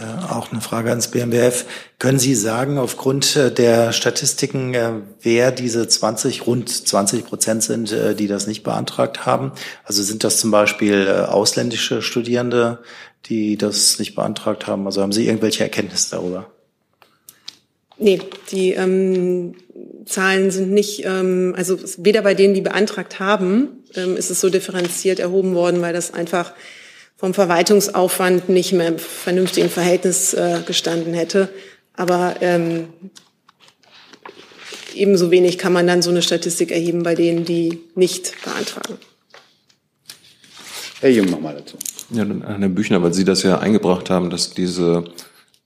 [0.02, 1.66] Äh, auch eine Frage ans BMWF.
[2.00, 7.96] Können Sie sagen, aufgrund äh, der Statistiken, äh, wer diese 20, rund 20 Prozent sind,
[8.20, 9.52] die das nicht beantragt haben?
[9.84, 12.80] Also sind das zum Beispiel ausländische Studierende,
[13.26, 14.86] die das nicht beantragt haben?
[14.86, 16.52] Also haben Sie irgendwelche Erkenntnisse darüber?
[17.98, 18.20] Nee,
[18.52, 19.56] die ähm,
[20.06, 24.50] Zahlen sind nicht, ähm, also weder bei denen, die beantragt haben, ähm, ist es so
[24.50, 26.54] differenziert erhoben worden, weil das einfach
[27.18, 31.50] vom Verwaltungsaufwand nicht mehr im vernünftigen Verhältnis äh, gestanden hätte.
[31.94, 32.90] Aber ähm,
[34.94, 38.98] ebenso wenig kann man dann so eine Statistik erheben bei denen, die nicht beantragen.
[41.00, 41.78] Herr Jung nochmal dazu.
[42.12, 45.06] Ja, Herr Büchner, weil Sie das ja eingebracht haben, dass diese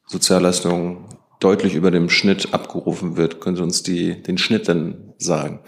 [0.08, 1.06] Sozialleistung
[1.40, 3.40] deutlich über dem Schnitt abgerufen wird.
[3.42, 5.60] Können Sie uns die, den Schnitt denn sagen?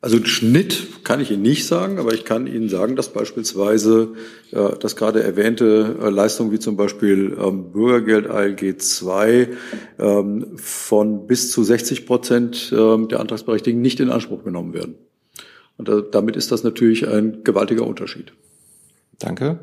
[0.00, 4.14] Also Schnitt kann ich Ihnen nicht sagen, aber ich kann Ihnen sagen, dass beispielsweise
[4.52, 9.48] äh, das gerade erwähnte äh, Leistungen wie zum Beispiel ähm, Bürgergeld ALG 2
[9.98, 14.94] ähm, von bis zu 60 Prozent ähm, der Antragsberechtigten nicht in Anspruch genommen werden.
[15.78, 18.32] Und äh, damit ist das natürlich ein gewaltiger Unterschied.
[19.18, 19.58] Danke.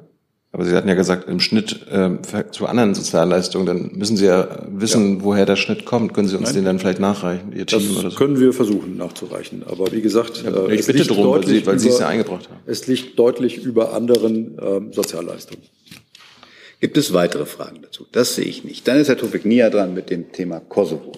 [0.55, 2.11] Aber Sie hatten ja gesagt, im Schnitt äh,
[2.51, 5.23] zu anderen Sozialleistungen, dann müssen Sie ja wissen, ja.
[5.25, 6.13] woher der Schnitt kommt.
[6.13, 6.55] Können Sie uns Nein.
[6.55, 7.51] den dann vielleicht nachreichen?
[7.51, 8.15] Ihr Team das oder so?
[8.15, 9.63] können wir versuchen nachzureichen.
[9.67, 12.61] Aber wie gesagt, ja, ich bitte darum, weil Sie, weil Sie es ja eingebracht haben.
[12.67, 15.61] Es liegt deutlich über anderen ähm, Sozialleistungen.
[16.79, 18.05] Gibt es weitere Fragen dazu?
[18.13, 18.87] Das sehe ich nicht.
[18.87, 21.11] Dann ist Herr Tufik Nia dran mit dem Thema Kosovo.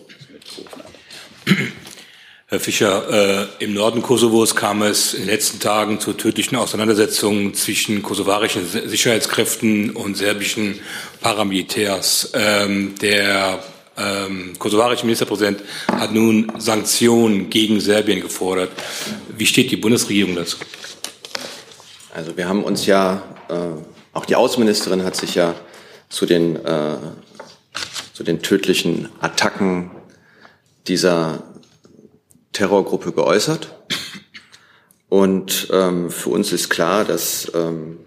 [2.49, 7.53] Herr Fischer, äh, im Norden Kosovos kam es in den letzten Tagen zu tödlichen Auseinandersetzungen
[7.53, 10.79] zwischen kosovarischen Sicherheitskräften und serbischen
[11.19, 12.31] Paramilitärs.
[12.35, 13.61] Ähm, der
[13.97, 18.71] ähm, kosovarische Ministerpräsident hat nun Sanktionen gegen Serbien gefordert.
[19.27, 20.55] Wie steht die Bundesregierung dazu?
[22.15, 23.53] Also wir haben uns ja, äh,
[24.13, 25.53] auch die Außenministerin hat sich ja
[26.07, 26.95] zu den, äh,
[28.13, 29.91] zu den tödlichen Attacken
[30.87, 31.43] dieser
[32.57, 33.69] Terrorgruppe geäußert.
[35.09, 37.99] Und ähm, für uns ist klar, dass ähm,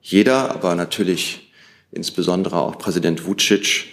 [0.00, 1.52] jeder, aber natürlich
[1.90, 3.86] insbesondere auch Präsident Vucic,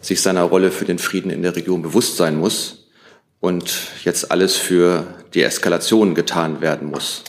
[0.00, 2.86] sich seiner Rolle für den Frieden in der Region bewusst sein muss
[3.40, 7.24] und jetzt alles für die Eskalation getan werden muss.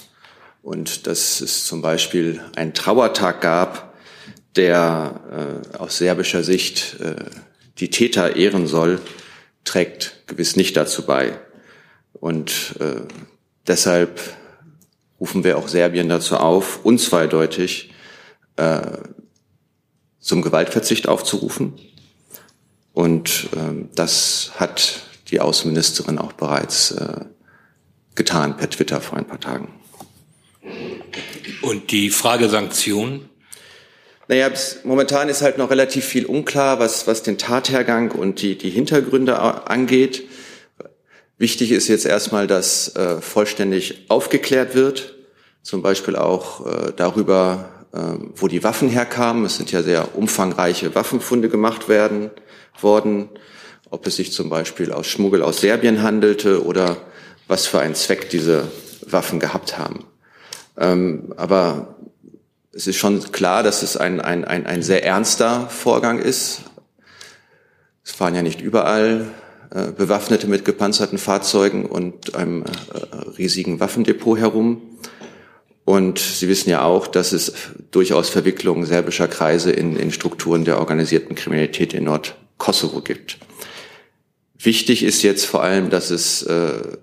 [0.62, 3.96] Und dass es zum Beispiel einen Trauertag gab,
[4.56, 7.16] der äh, aus serbischer Sicht äh,
[7.80, 9.00] die Täter ehren soll,
[9.64, 11.40] trägt gewiss nicht dazu bei.
[12.26, 13.02] Und äh,
[13.68, 14.20] deshalb
[15.20, 17.94] rufen wir auch Serbien dazu auf, unzweideutig
[18.56, 18.82] äh,
[20.20, 21.74] zum Gewaltverzicht aufzurufen.
[22.94, 27.26] Und äh, das hat die Außenministerin auch bereits äh,
[28.16, 29.68] getan per Twitter vor ein paar Tagen.
[31.62, 33.30] Und die Frage Sanktionen?
[34.28, 38.58] Naja, bis, momentan ist halt noch relativ viel unklar, was, was den Tathergang und die,
[38.58, 39.38] die Hintergründe
[39.70, 40.24] angeht.
[41.38, 45.16] Wichtig ist jetzt erstmal, dass äh, vollständig aufgeklärt wird,
[45.64, 48.00] zum Beispiel auch äh, darüber, äh,
[48.36, 49.44] wo die Waffen herkamen.
[49.44, 52.32] Es sind ja sehr umfangreiche Waffenfunde gemacht werden
[52.80, 53.30] worden,
[53.90, 56.98] ob es sich zum Beispiel aus Schmuggel aus Serbien handelte oder
[57.48, 58.70] was für einen Zweck diese
[59.06, 60.06] Waffen gehabt haben.
[60.78, 61.96] Ähm, aber
[62.72, 66.62] es ist schon klar, dass es ein, ein, ein, ein sehr ernster Vorgang ist.
[68.04, 69.28] Es fahren ja nicht überall
[69.92, 74.82] Bewaffnete mit gepanzerten Fahrzeugen und einem äh, riesigen Waffendepot herum.
[75.84, 77.54] Und Sie wissen ja auch, dass es
[77.92, 83.38] durchaus Verwicklungen serbischer Kreise in, in Strukturen der organisierten Kriminalität in Nordkosovo gibt.
[84.58, 86.98] Wichtig ist jetzt vor allem, dass es äh,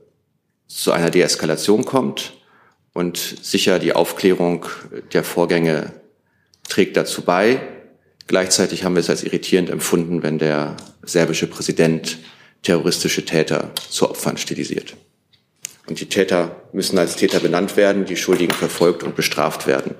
[0.66, 2.32] zu einer Deeskalation kommt
[2.94, 4.66] und sicher die Aufklärung
[5.12, 5.92] der Vorgänge
[6.68, 7.60] trägt dazu bei.
[8.26, 12.18] Gleichzeitig haben wir es als irritierend empfunden, wenn der serbische Präsident
[12.62, 14.96] terroristische Täter zu Opfern stilisiert.
[15.86, 19.94] Und die Täter müssen als Täter benannt werden, die Schuldigen verfolgt und bestraft werden.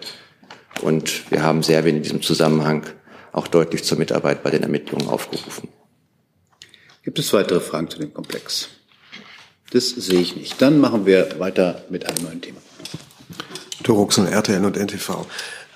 [0.81, 2.87] Und wir haben Serbien in diesem Zusammenhang
[3.33, 5.69] auch deutlich zur Mitarbeit bei den Ermittlungen aufgerufen.
[7.03, 8.69] Gibt es weitere Fragen zu dem Komplex?
[9.73, 10.61] Das sehe ich nicht.
[10.63, 12.61] Dann machen wir weiter mit einem neuen Thema.
[13.83, 15.27] Toruxen, RTN und NTV.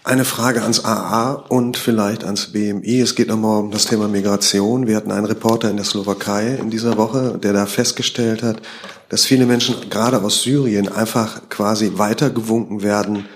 [0.07, 3.01] Eine Frage ans AA und vielleicht ans BMI.
[3.01, 4.87] Es geht nochmal um das Thema Migration.
[4.87, 8.63] Wir hatten einen Reporter in der Slowakei in dieser Woche, der da festgestellt hat,
[9.09, 13.27] dass viele Menschen gerade aus Syrien einfach quasi weitergewunken werden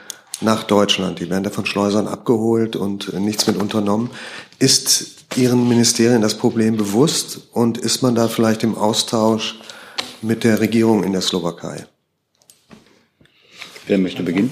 [0.40, 1.18] nach Deutschland.
[1.18, 4.10] Die werden da von Schleusern abgeholt und nichts mit unternommen.
[4.60, 9.58] Ist Ihren Ministerien das Problem bewusst und ist man da vielleicht im Austausch
[10.22, 11.86] mit der Regierung in der Slowakei?
[13.86, 14.50] Wer möchte beginnen?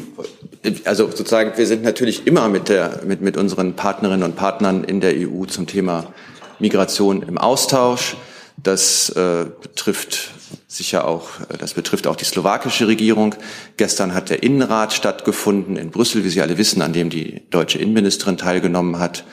[0.84, 5.00] Also sozusagen, wir sind natürlich immer mit, der, mit, mit unseren Partnerinnen und Partnern in
[5.00, 6.12] der EU zum Thema
[6.58, 8.16] Migration im Austausch.
[8.60, 10.32] Das äh, betrifft
[10.66, 13.36] sicher auch, das betrifft auch die slowakische Regierung.
[13.76, 17.78] Gestern hat der Innenrat stattgefunden in Brüssel, wie Sie alle wissen, an dem die deutsche
[17.78, 19.24] Innenministerin teilgenommen hat.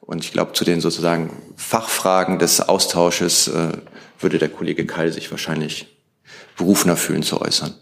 [0.00, 3.68] Und ich glaube, zu den sozusagen Fachfragen des Austausches äh,
[4.20, 5.86] würde der Kollege Keil sich wahrscheinlich
[6.56, 7.74] berufener fühlen zu äußern.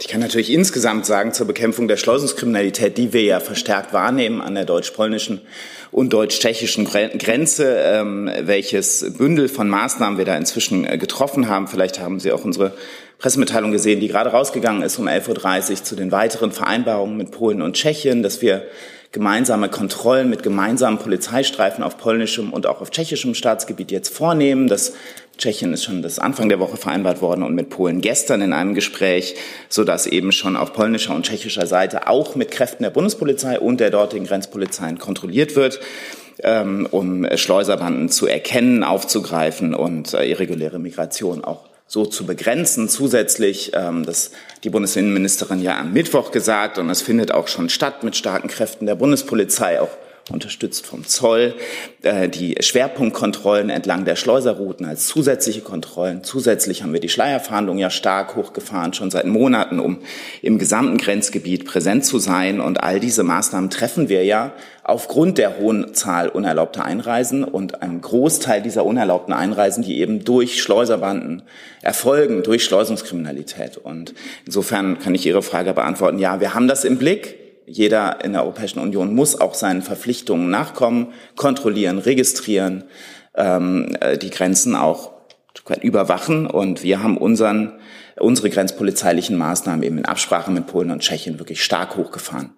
[0.00, 4.54] Ich kann natürlich insgesamt sagen zur Bekämpfung der Schleusenskriminalität, die wir ja verstärkt wahrnehmen an
[4.54, 5.40] der deutsch-polnischen
[5.90, 11.66] und deutsch-tschechischen Grenze, ähm, welches Bündel von Maßnahmen wir da inzwischen äh, getroffen haben.
[11.66, 12.74] Vielleicht haben Sie auch unsere
[13.18, 17.60] Pressemitteilung gesehen, die gerade rausgegangen ist um 11.30 Uhr zu den weiteren Vereinbarungen mit Polen
[17.60, 18.62] und Tschechien, dass wir
[19.12, 24.92] gemeinsame Kontrollen mit gemeinsamen Polizeistreifen auf polnischem und auch auf tschechischem Staatsgebiet jetzt vornehmen, dass
[25.38, 28.74] Tschechien ist schon das Anfang der Woche vereinbart worden und mit Polen gestern in einem
[28.74, 29.36] Gespräch,
[29.68, 33.78] so dass eben schon auf polnischer und tschechischer Seite auch mit Kräften der Bundespolizei und
[33.78, 35.80] der dortigen Grenzpolizeien kontrolliert wird
[36.42, 42.88] ähm, um Schleuserbanden zu erkennen, aufzugreifen und äh, irreguläre Migration auch so zu begrenzen.
[42.88, 44.30] Zusätzlich, ähm, das
[44.62, 48.86] die Bundesinnenministerin ja am Mittwoch gesagt, und es findet auch schon statt mit starken Kräften
[48.86, 49.90] der Bundespolizei, auch
[50.30, 51.54] unterstützt vom Zoll,
[52.02, 56.24] äh, die Schwerpunktkontrollen entlang der Schleuserrouten als zusätzliche Kontrollen.
[56.24, 59.98] Zusätzlich haben wir die Schleierfahndung ja stark hochgefahren, schon seit Monaten, um
[60.42, 62.60] im gesamten Grenzgebiet präsent zu sein.
[62.60, 64.52] Und all diese Maßnahmen treffen wir ja
[64.84, 70.62] aufgrund der hohen Zahl unerlaubter Einreisen und einem Großteil dieser unerlaubten Einreisen, die eben durch
[70.62, 71.42] Schleuserbanden
[71.82, 73.76] erfolgen, durch Schleusungskriminalität.
[73.76, 74.14] Und
[74.46, 77.47] insofern kann ich Ihre Frage beantworten, ja, wir haben das im Blick.
[77.68, 82.84] Jeder in der Europäischen Union muss auch seinen Verpflichtungen nachkommen, kontrollieren, registrieren,
[83.34, 85.12] ähm, äh, die Grenzen auch
[85.82, 86.46] überwachen.
[86.46, 87.78] Und wir haben unseren,
[88.18, 92.57] unsere grenzpolizeilichen Maßnahmen eben in Absprache mit Polen und Tschechien wirklich stark hochgefahren.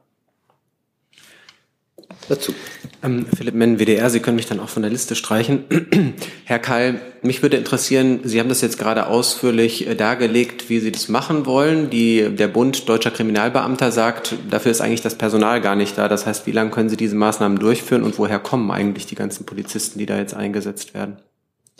[2.28, 2.54] Dazu.
[3.02, 5.64] Ähm, Philipp Menn, WDR, Sie können mich dann auch von der Liste streichen.
[6.44, 10.92] Herr Keil, mich würde interessieren, Sie haben das jetzt gerade ausführlich äh, dargelegt, wie Sie
[10.92, 11.90] das machen wollen.
[11.90, 16.09] Die, der Bund Deutscher Kriminalbeamter sagt, dafür ist eigentlich das Personal gar nicht da.
[16.09, 19.46] Das heißt, wie lange können Sie diese Maßnahmen durchführen und woher kommen eigentlich die ganzen
[19.46, 21.16] Polizisten, die da jetzt eingesetzt werden?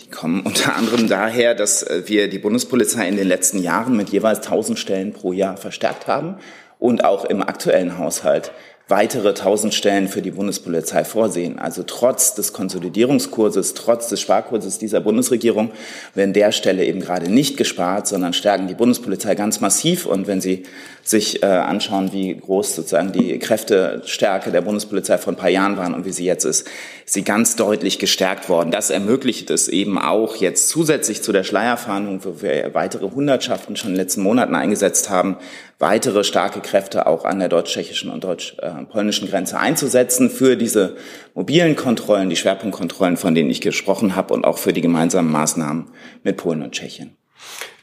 [0.01, 4.09] Die kommen unter anderem daher, dass äh, wir die Bundespolizei in den letzten Jahren mit
[4.09, 6.37] jeweils 1000 Stellen pro Jahr verstärkt haben
[6.79, 8.53] und auch im aktuellen Haushalt
[8.91, 11.59] weitere 1000 Stellen für die Bundespolizei vorsehen.
[11.59, 15.71] Also trotz des Konsolidierungskurses, trotz des Sparkurses dieser Bundesregierung
[16.15, 20.07] werden der Stelle eben gerade nicht gespart, sondern stärken die Bundespolizei ganz massiv.
[20.07, 20.65] Und wenn Sie
[21.11, 25.93] sich äh, anschauen, wie groß sozusagen die Kräftestärke der Bundespolizei vor ein paar Jahren waren
[25.93, 26.69] und wie sie jetzt ist,
[27.05, 28.71] ist sie ganz deutlich gestärkt worden.
[28.71, 33.91] Das ermöglicht es eben auch jetzt zusätzlich zu der Schleierfahndung, wo wir weitere Hundertschaften schon
[33.91, 35.37] in den letzten Monaten eingesetzt haben,
[35.79, 40.97] weitere starke Kräfte auch an der deutsch-tschechischen und deutsch-polnischen Grenze einzusetzen für diese
[41.35, 45.89] mobilen Kontrollen, die Schwerpunktkontrollen, von denen ich gesprochen habe und auch für die gemeinsamen Maßnahmen
[46.23, 47.17] mit Polen und Tschechien.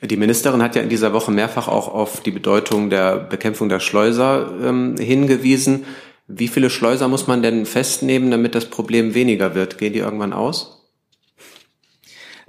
[0.02, 3.80] Die Ministerin hat ja in dieser Woche mehrfach auch auf die Bedeutung der Bekämpfung der
[3.80, 5.86] Schleuser ähm, hingewiesen.
[6.28, 9.78] Wie viele Schleuser muss man denn festnehmen, damit das Problem weniger wird?
[9.78, 10.77] Gehen die irgendwann aus?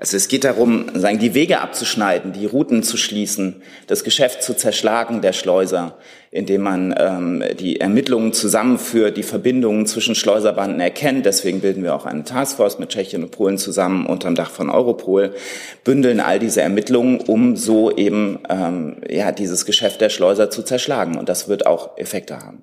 [0.01, 4.57] Also es geht darum, sagen, die Wege abzuschneiden, die Routen zu schließen, das Geschäft zu
[4.57, 5.99] zerschlagen der Schleuser,
[6.31, 11.27] indem man ähm, die Ermittlungen zusammenführt, die Verbindungen zwischen Schleuserbanden erkennt.
[11.27, 15.35] Deswegen bilden wir auch eine Taskforce mit Tschechien und Polen zusammen unterm Dach von Europol,
[15.83, 21.19] bündeln all diese Ermittlungen, um so eben ähm, ja dieses Geschäft der Schleuser zu zerschlagen.
[21.19, 22.63] Und das wird auch Effekte haben.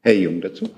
[0.00, 0.68] Herr Jung dazu.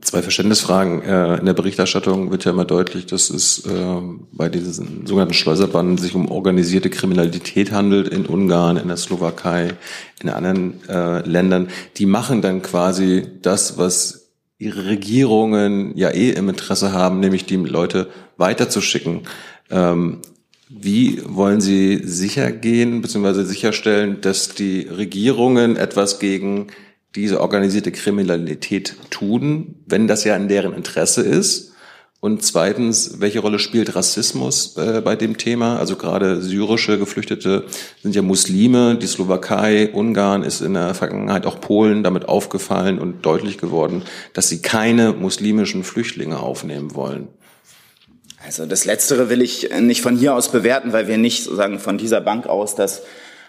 [0.00, 1.02] Zwei Verständnisfragen.
[1.02, 5.98] Äh, in der Berichterstattung wird ja immer deutlich, dass es ähm, bei diesen sogenannten Schleuserbanden
[5.98, 9.74] sich um organisierte Kriminalität handelt in Ungarn, in der Slowakei,
[10.22, 11.68] in anderen äh, Ländern.
[11.96, 17.56] Die machen dann quasi das, was ihre Regierungen ja eh im Interesse haben, nämlich die
[17.56, 19.22] Leute weiterzuschicken.
[19.70, 20.20] Ähm,
[20.68, 23.44] wie wollen Sie sicher gehen bzw.
[23.44, 26.68] sicherstellen, dass die Regierungen etwas gegen
[27.16, 31.72] diese organisierte Kriminalität tun, wenn das ja in deren Interesse ist?
[32.20, 35.78] Und zweitens, welche Rolle spielt Rassismus äh, bei dem Thema?
[35.78, 37.66] Also gerade syrische Geflüchtete
[38.02, 38.96] sind ja Muslime.
[38.96, 44.02] Die Slowakei, Ungarn ist in der Vergangenheit auch Polen damit aufgefallen und deutlich geworden,
[44.32, 47.28] dass sie keine muslimischen Flüchtlinge aufnehmen wollen.
[48.44, 51.98] Also das Letztere will ich nicht von hier aus bewerten, weil wir nicht sozusagen von
[51.98, 53.02] dieser Bank aus das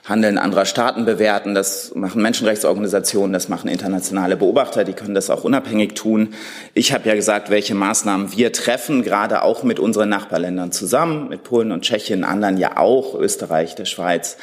[0.07, 1.53] Handeln anderer Staaten bewerten.
[1.53, 6.33] Das machen Menschenrechtsorganisationen, das machen internationale Beobachter, die können das auch unabhängig tun.
[6.73, 11.43] Ich habe ja gesagt, welche Maßnahmen wir treffen, gerade auch mit unseren Nachbarländern zusammen, mit
[11.43, 14.37] Polen und Tschechien, anderen ja auch, Österreich, der Schweiz.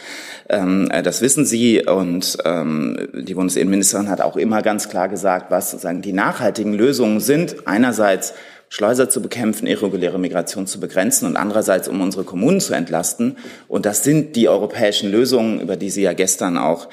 [0.51, 5.51] Ähm, äh, das wissen Sie und ähm, die Bundesinnenministerin hat auch immer ganz klar gesagt,
[5.51, 7.67] was sozusagen die nachhaltigen Lösungen sind.
[7.67, 8.35] Einerseits
[8.69, 13.37] Schleuser zu bekämpfen, irreguläre Migration zu begrenzen und andererseits, um unsere Kommunen zu entlasten.
[13.69, 16.89] Und das sind die europäischen Lösungen, über die sie ja gestern auch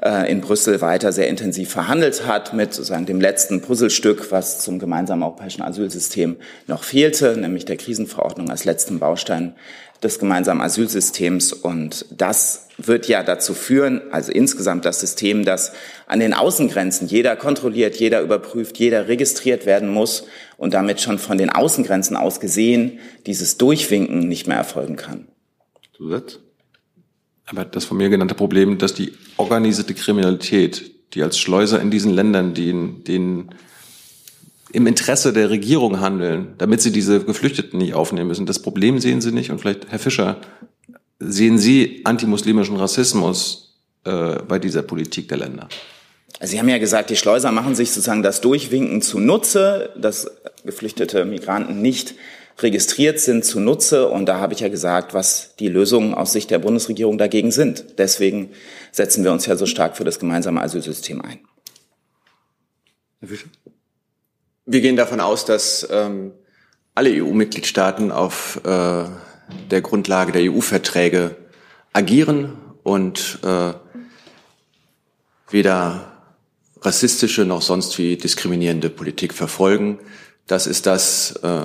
[0.00, 4.78] äh, in Brüssel weiter sehr intensiv verhandelt hat, mit sozusagen dem letzten Puzzlestück, was zum
[4.78, 9.54] gemeinsamen europäischen Asylsystem noch fehlte, nämlich der Krisenverordnung als letzten Baustein
[10.04, 11.52] des gemeinsamen Asylsystems.
[11.52, 15.72] Und das wird ja dazu führen, also insgesamt das System, dass
[16.06, 20.24] an den Außengrenzen jeder kontrolliert, jeder überprüft, jeder registriert werden muss
[20.56, 25.28] und damit schon von den Außengrenzen aus gesehen dieses Durchwinken nicht mehr erfolgen kann.
[25.96, 26.40] Zusatz?
[27.46, 32.12] Aber das von mir genannte Problem, dass die organisierte Kriminalität, die als Schleuser in diesen
[32.12, 33.50] Ländern, die in, den
[34.74, 38.44] im Interesse der Regierung handeln, damit sie diese Geflüchteten nicht aufnehmen müssen.
[38.44, 39.52] Das Problem sehen Sie nicht.
[39.52, 40.38] Und vielleicht, Herr Fischer,
[41.20, 45.68] sehen Sie antimuslimischen Rassismus äh, bei dieser Politik der Länder?
[46.40, 50.28] Sie haben ja gesagt, die Schleuser machen sich sozusagen das Durchwinken zunutze, dass
[50.64, 52.16] geflüchtete Migranten nicht
[52.58, 54.08] registriert sind zunutze.
[54.08, 57.98] Und da habe ich ja gesagt, was die Lösungen aus Sicht der Bundesregierung dagegen sind.
[57.98, 58.50] Deswegen
[58.90, 61.38] setzen wir uns ja so stark für das gemeinsame Asylsystem ein.
[63.20, 63.46] Herr Fischer?
[64.66, 66.32] Wir gehen davon aus, dass ähm,
[66.94, 69.04] alle EU-Mitgliedstaaten auf äh,
[69.70, 71.36] der Grundlage der EU-Verträge
[71.92, 73.74] agieren und äh,
[75.50, 76.12] weder
[76.80, 79.98] rassistische noch sonst wie diskriminierende Politik verfolgen.
[80.46, 81.62] Das ist das, äh,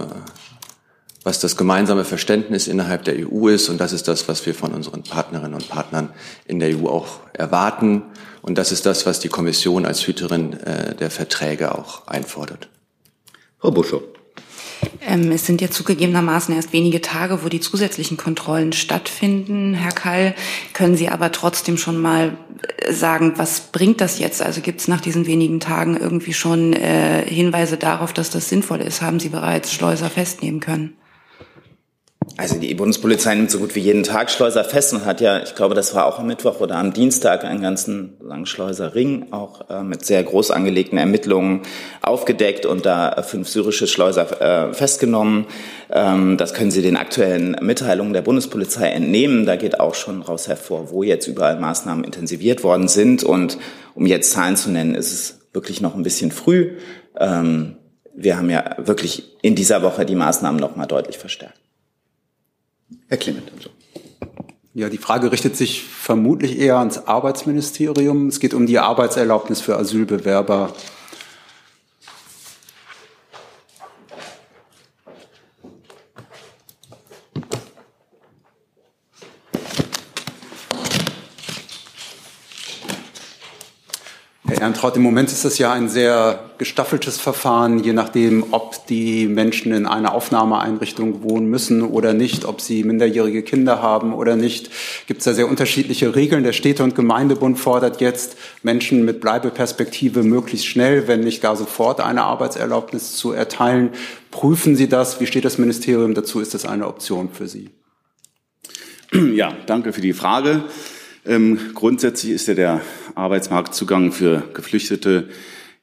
[1.24, 4.74] was das gemeinsame Verständnis innerhalb der EU ist und das ist das, was wir von
[4.74, 6.10] unseren Partnerinnen und Partnern
[6.46, 8.04] in der EU auch erwarten
[8.42, 12.70] und das ist das, was die Kommission als Hüterin äh, der Verträge auch einfordert.
[13.60, 14.02] Frau Buschow.
[15.02, 19.74] Ähm, es sind ja zugegebenermaßen erst wenige Tage, wo die zusätzlichen Kontrollen stattfinden.
[19.74, 20.36] Herr Kall,
[20.74, 22.38] können Sie aber trotzdem schon mal
[22.78, 24.42] äh, sagen, was bringt das jetzt?
[24.42, 28.80] Also gibt es nach diesen wenigen Tagen irgendwie schon äh, Hinweise darauf, dass das sinnvoll
[28.80, 29.02] ist?
[29.02, 30.96] Haben Sie bereits Schleuser festnehmen können?
[32.38, 35.56] Also die Bundespolizei nimmt so gut wie jeden Tag Schleuser fest und hat ja, ich
[35.56, 39.84] glaube, das war auch am Mittwoch oder am Dienstag einen ganzen langen Schleuserring auch äh,
[39.84, 41.64] mit sehr groß angelegten Ermittlungen
[42.02, 45.48] aufgedeckt und da äh, fünf syrische Schleuser äh, festgenommen.
[45.92, 49.46] Ähm, das können Sie den aktuellen Mitteilungen der Bundespolizei entnehmen.
[49.46, 53.24] Da geht auch schon raus hervor, wo jetzt überall Maßnahmen intensiviert worden sind.
[53.24, 53.58] Und
[53.96, 56.78] um jetzt Zahlen zu nennen, ist es wirklich noch ein bisschen früh.
[57.20, 57.76] Ähm,
[58.16, 61.60] wir haben ja wirklich in dieser Woche die Maßnahmen noch mal deutlich verstärkt.
[63.08, 63.52] Herr Clement.
[63.56, 63.70] Also.
[64.74, 68.28] Ja, die Frage richtet sich vermutlich eher ans Arbeitsministerium.
[68.28, 70.74] Es geht um die Arbeitserlaubnis für Asylbewerber.
[84.60, 89.26] Herr Erntraut, im Moment ist das ja ein sehr gestaffeltes Verfahren, je nachdem, ob die
[89.26, 94.70] Menschen in einer Aufnahmeeinrichtung wohnen müssen oder nicht, ob sie minderjährige Kinder haben oder nicht.
[95.08, 96.44] Gibt es da sehr unterschiedliche Regeln.
[96.44, 102.02] Der Städte- und Gemeindebund fordert jetzt, Menschen mit Bleibeperspektive möglichst schnell, wenn nicht gar sofort,
[102.02, 103.92] eine Arbeitserlaubnis zu erteilen.
[104.30, 105.22] Prüfen Sie das?
[105.22, 106.42] Wie steht das Ministerium dazu?
[106.42, 107.70] Ist das eine Option für Sie?
[109.14, 110.66] Ja, danke für die Frage.
[111.26, 112.82] Ähm, grundsätzlich ist ja der
[113.16, 115.30] Arbeitsmarktzugang für Geflüchtete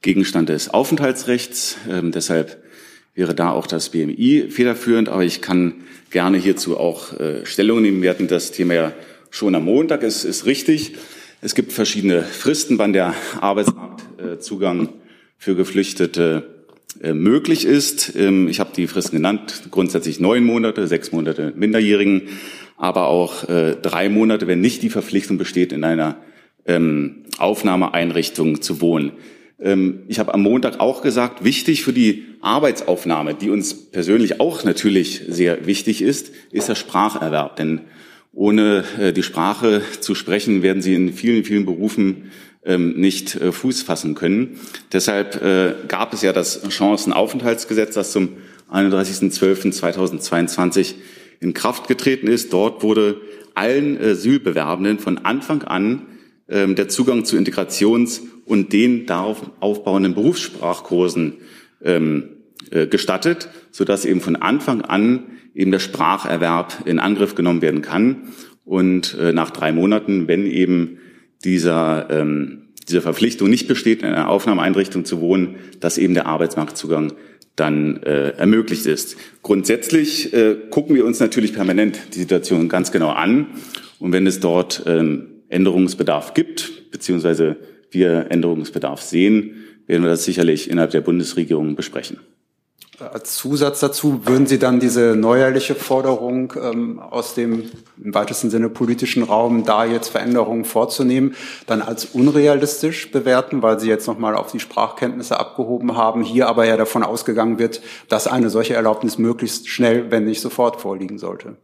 [0.02, 1.78] Gegenstand des Aufenthaltsrechts.
[1.90, 2.62] Ähm, deshalb
[3.14, 5.08] wäre da auch das BMI federführend.
[5.08, 5.74] Aber ich kann
[6.10, 8.02] gerne hierzu auch äh, Stellung nehmen.
[8.02, 8.92] Wir hatten das Thema ja
[9.30, 10.02] schon am Montag.
[10.02, 10.94] Es ist richtig.
[11.42, 14.88] Es gibt verschiedene Fristen, wann der Arbeitsmarktzugang
[15.38, 16.44] für Geflüchtete
[17.02, 18.14] äh, möglich ist.
[18.16, 19.64] Ähm, ich habe die Fristen genannt.
[19.70, 22.22] Grundsätzlich neun Monate, sechs Monate Minderjährigen
[22.76, 26.16] aber auch äh, drei Monate, wenn nicht die Verpflichtung besteht, in einer
[26.66, 29.12] ähm, Aufnahmeeinrichtung zu wohnen.
[29.58, 34.64] Ähm, ich habe am Montag auch gesagt, wichtig für die Arbeitsaufnahme, die uns persönlich auch
[34.64, 37.56] natürlich sehr wichtig ist, ist der Spracherwerb.
[37.56, 37.82] Denn
[38.32, 42.30] ohne äh, die Sprache zu sprechen, werden Sie in vielen, vielen Berufen
[42.66, 44.60] ähm, nicht äh, Fuß fassen können.
[44.92, 48.34] Deshalb äh, gab es ja das Chancenaufenthaltsgesetz, das zum
[48.70, 50.96] 31.12.2022
[51.40, 52.52] in Kraft getreten ist.
[52.52, 53.20] Dort wurde
[53.54, 56.02] allen Asylbewerbenden von Anfang an
[56.48, 61.34] ähm, der Zugang zu Integrations- und den darauf aufbauenden Berufssprachkursen
[61.82, 62.24] ähm,
[62.70, 65.24] äh, gestattet, sodass eben von Anfang an
[65.54, 68.28] eben der Spracherwerb in Angriff genommen werden kann.
[68.64, 70.98] Und äh, nach drei Monaten, wenn eben
[71.44, 77.12] dieser, ähm, diese Verpflichtung nicht besteht, in einer Aufnahmeeinrichtung zu wohnen, dass eben der Arbeitsmarktzugang
[77.56, 79.16] dann äh, ermöglicht ist.
[79.42, 83.46] Grundsätzlich äh, gucken wir uns natürlich permanent die Situation ganz genau an.
[83.98, 87.56] Und wenn es dort ähm, Änderungsbedarf gibt, beziehungsweise
[87.90, 92.18] wir Änderungsbedarf sehen, werden wir das sicherlich innerhalb der Bundesregierung besprechen.
[92.98, 97.64] Als Zusatz dazu würden Sie dann diese neuerliche Forderung ähm, aus dem
[98.02, 101.34] im weitesten Sinne politischen Raum, da jetzt Veränderungen vorzunehmen,
[101.66, 106.64] dann als unrealistisch bewerten, weil Sie jetzt nochmal auf die Sprachkenntnisse abgehoben haben, hier aber
[106.64, 111.56] ja davon ausgegangen wird, dass eine solche Erlaubnis möglichst schnell, wenn nicht sofort vorliegen sollte?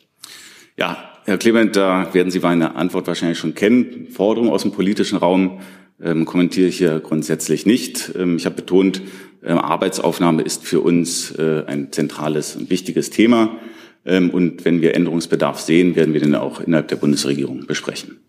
[0.77, 4.09] Ja, Herr Clement, da werden Sie meine Antwort wahrscheinlich schon kennen.
[4.11, 5.61] Forderungen aus dem politischen Raum
[6.03, 8.13] ähm, kommentiere ich hier grundsätzlich nicht.
[8.17, 9.01] Ähm, ich habe betont,
[9.45, 13.59] Arbeitsaufnahme ist für uns äh, ein zentrales und wichtiges Thema.
[14.05, 18.21] Ähm, und wenn wir Änderungsbedarf sehen, werden wir den auch innerhalb der Bundesregierung besprechen.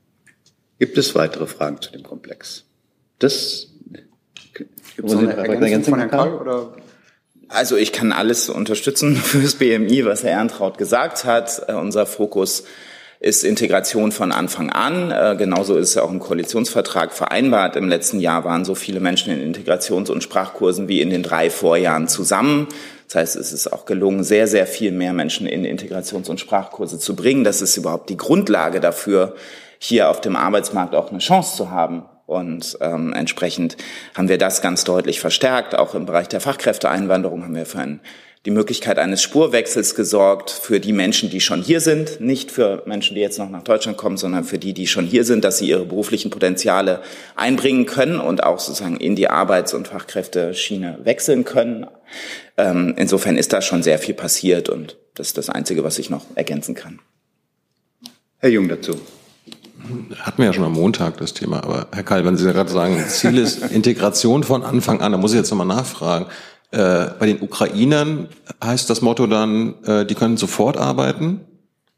[0.80, 2.66] Gibt es weitere Fragen zu dem Komplex?
[3.20, 3.70] Das
[4.54, 6.76] Gibt es eine Ergänzung von Herrn Karl, oder?
[7.48, 11.64] Also ich kann alles unterstützen fürs BMI, was Herr Erntraut gesagt hat.
[11.70, 12.64] Uh, unser Fokus
[13.24, 15.10] ist Integration von Anfang an.
[15.10, 17.78] Äh, genauso ist es auch im Koalitionsvertrag vereinbart.
[17.78, 21.50] Im letzten Jahr waren so viele Menschen in Integrations- und Sprachkursen wie in den drei
[21.50, 22.68] Vorjahren zusammen.
[23.08, 27.00] Das heißt, es ist auch gelungen, sehr, sehr viel mehr Menschen in Integrations- und Sprachkurse
[27.00, 27.46] zu bringen.
[27.46, 29.36] Das ist überhaupt die Grundlage dafür,
[29.80, 32.04] hier auf dem Arbeitsmarkt auch eine Chance zu haben.
[32.26, 33.78] Und ähm, entsprechend
[34.16, 35.76] haben wir das ganz deutlich verstärkt.
[35.76, 38.02] Auch im Bereich der Fachkräfteeinwanderung haben wir für einen
[38.46, 43.16] die Möglichkeit eines Spurwechsels gesorgt für die Menschen, die schon hier sind, nicht für Menschen,
[43.16, 45.70] die jetzt noch nach Deutschland kommen, sondern für die, die schon hier sind, dass sie
[45.70, 47.02] ihre beruflichen Potenziale
[47.36, 51.88] einbringen können und auch sozusagen in die Arbeits- und Fachkräfteschiene wechseln können.
[52.58, 56.10] Ähm, insofern ist da schon sehr viel passiert und das ist das Einzige, was ich
[56.10, 57.00] noch ergänzen kann.
[58.40, 59.00] Herr Jung dazu.
[60.18, 63.04] Hatten wir ja schon am Montag das Thema, aber Herr Kall, wenn Sie gerade sagen,
[63.08, 66.28] Ziel ist Integration von Anfang an, da muss ich jetzt nochmal nachfragen.
[66.74, 68.30] Äh, bei den Ukrainern
[68.64, 71.42] heißt das Motto dann, äh, die können sofort arbeiten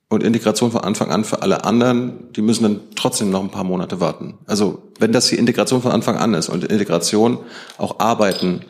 [0.09, 3.63] und Integration von Anfang an für alle anderen, die müssen dann trotzdem noch ein paar
[3.63, 4.37] Monate warten.
[4.47, 7.39] Also wenn das die Integration von Anfang an ist und Integration
[7.77, 8.65] auch arbeiten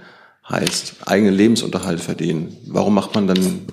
[0.47, 3.65] heißt, eigenen Lebensunterhalt verdienen, warum macht man dann,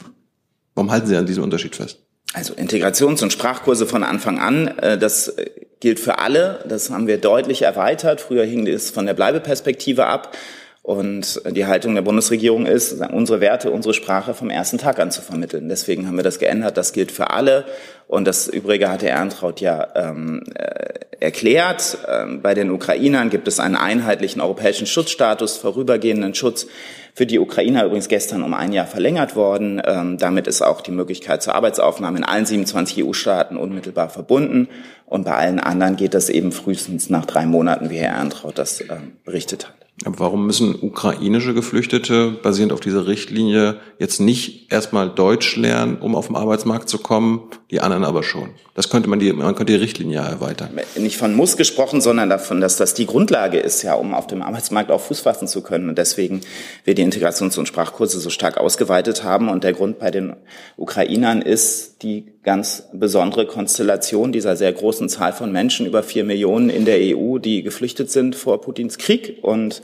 [0.75, 1.99] warum halten Sie an diesem Unterschied fest?
[2.33, 5.35] Also Integrations- und Sprachkurse von Anfang an, äh, das
[5.81, 6.65] gilt für alle.
[6.67, 8.23] Das haben wir deutlich erweitert.
[8.23, 10.35] Früher hing es von der Bleibeperspektive ab.
[10.83, 15.23] Und die Haltung der Bundesregierung ist, unsere Werte, unsere Sprache vom ersten Tag an zu
[15.23, 15.69] vermitteln.
[15.69, 16.77] Deswegen haben wir das geändert.
[16.77, 17.65] Das gilt für alle.
[18.09, 21.99] Und das Übrige hat Herr Erntraut ja ähm, äh, erklärt.
[22.09, 26.67] Ähm, bei den Ukrainern gibt es einen einheitlichen europäischen Schutzstatus, vorübergehenden Schutz
[27.15, 29.81] für die Ukrainer übrigens gestern um ein Jahr verlängert worden.
[29.85, 34.69] Ähm, damit ist auch die Möglichkeit zur Arbeitsaufnahme in allen 27 EU-Staaten unmittelbar verbunden.
[35.07, 38.81] Und bei allen anderen geht das eben frühestens nach drei Monaten, wie Herr Erntraut das
[38.81, 39.82] ähm, berichtet hat.
[40.05, 46.17] Aber warum müssen ukrainische Geflüchtete basierend auf dieser Richtlinie jetzt nicht erstmal Deutsch lernen, um
[46.17, 48.51] auf den Arbeitsmarkt zu kommen, die anderen aber schon?
[48.75, 50.71] Das könnte man die, man könnte die Richtlinie erweitern.
[50.97, 54.43] Nicht von muss gesprochen, sondern davon, dass das die Grundlage ist, ja, um auf dem
[54.43, 55.91] Arbeitsmarkt auch Fuß fassen zu können.
[55.91, 56.41] Und deswegen
[56.85, 59.49] wir die Integrations- und Sprachkurse so stark ausgeweitet haben.
[59.49, 60.35] Und der Grund bei den
[60.77, 66.71] Ukrainern ist die ganz besondere Konstellation dieser sehr großen Zahl von Menschen, über vier Millionen
[66.71, 69.83] in der EU, die geflüchtet sind vor Putins Krieg und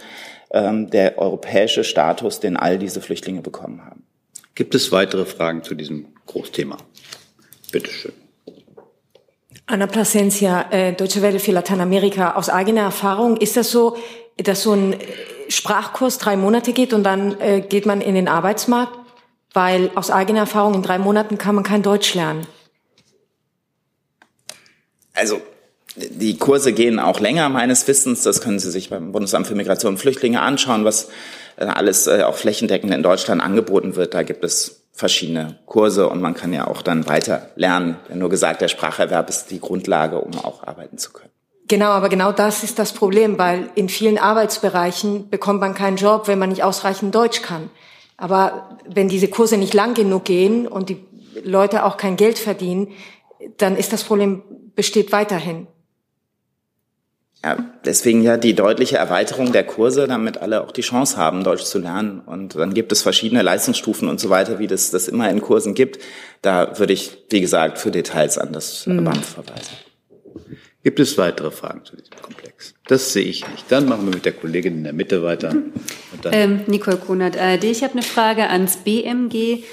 [0.51, 4.05] ähm, der europäische Status, den all diese Flüchtlinge bekommen haben.
[4.55, 6.79] Gibt es weitere Fragen zu diesem Großthema?
[7.71, 8.13] Bitte schön.
[9.67, 12.35] Anna Plasencia, äh, Deutsche Welle für Lateinamerika.
[12.35, 13.97] Aus eigener Erfahrung ist das so,
[14.39, 14.97] dass so ein
[15.49, 18.99] Sprachkurs drei Monate geht und dann äh, geht man in den Arbeitsmarkt?
[19.53, 22.47] Weil aus eigener Erfahrung in drei Monaten kann man kein Deutsch lernen.
[25.15, 25.41] Also
[25.97, 28.23] die Kurse gehen auch länger meines Wissens.
[28.23, 31.09] Das können Sie sich beim Bundesamt für Migration und Flüchtlinge anschauen, was
[31.57, 34.15] äh, alles äh, auch flächendeckend in Deutschland angeboten wird.
[34.15, 37.97] Da gibt es verschiedene Kurse und man kann ja auch dann weiter lernen.
[38.13, 41.31] Nur gesagt, der Spracherwerb ist die Grundlage, um auch arbeiten zu können.
[41.69, 46.27] Genau, aber genau das ist das Problem, weil in vielen Arbeitsbereichen bekommt man keinen Job,
[46.27, 47.71] wenn man nicht ausreichend Deutsch kann.
[48.19, 50.99] Aber wenn diese Kurse nicht lang genug gehen und die
[51.43, 52.89] Leute auch kein Geld verdienen,
[53.57, 54.43] dann ist das Problem
[54.75, 55.67] besteht weiterhin.
[57.45, 61.63] Ja, deswegen ja die deutliche Erweiterung der Kurse, damit alle auch die Chance haben, Deutsch
[61.63, 62.21] zu lernen.
[62.21, 65.75] Und dann gibt es verschiedene Leistungsstufen und so weiter, wie das, das immer in Kursen
[65.75, 66.01] gibt.
[66.43, 69.05] Da würde ich, wie gesagt, für Details an das mhm.
[69.05, 69.75] BAMF verweisen.
[70.89, 72.73] Gibt es weitere Fragen zu diesem Komplex?
[72.87, 73.71] Das sehe ich nicht.
[73.71, 75.55] Dann machen wir mit der Kollegin in der Mitte weiter.
[76.33, 77.65] Ähm, Nicole Kunert, ARD.
[77.65, 79.65] Ich habe eine Frage ans BMG.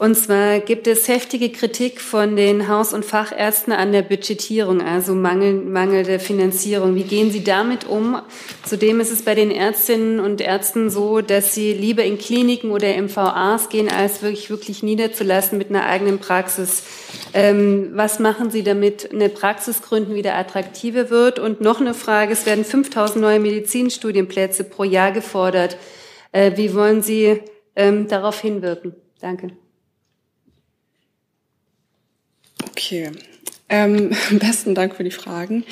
[0.00, 5.14] Und zwar gibt es heftige Kritik von den Haus- und Fachärzten an der Budgetierung, also
[5.14, 6.94] Mangel, mangelnde Finanzierung.
[6.94, 8.18] Wie gehen Sie damit um?
[8.64, 12.88] Zudem ist es bei den Ärztinnen und Ärzten so, dass sie lieber in Kliniken oder
[12.96, 16.82] MVAs gehen, als wirklich, wirklich niederzulassen mit einer eigenen Praxis.
[17.34, 21.38] Ähm, was machen Sie, damit eine Praxisgründen wieder attraktiver wird?
[21.38, 22.32] Und noch eine Frage.
[22.32, 25.76] Es werden 5000 neue Medizinstudienplätze pro Jahr gefordert.
[26.32, 27.42] Äh, wie wollen Sie
[27.76, 28.94] ähm, darauf hinwirken?
[29.20, 29.59] Danke.
[32.70, 33.10] Okay.
[33.68, 35.64] Ähm, besten Dank für die Fragen.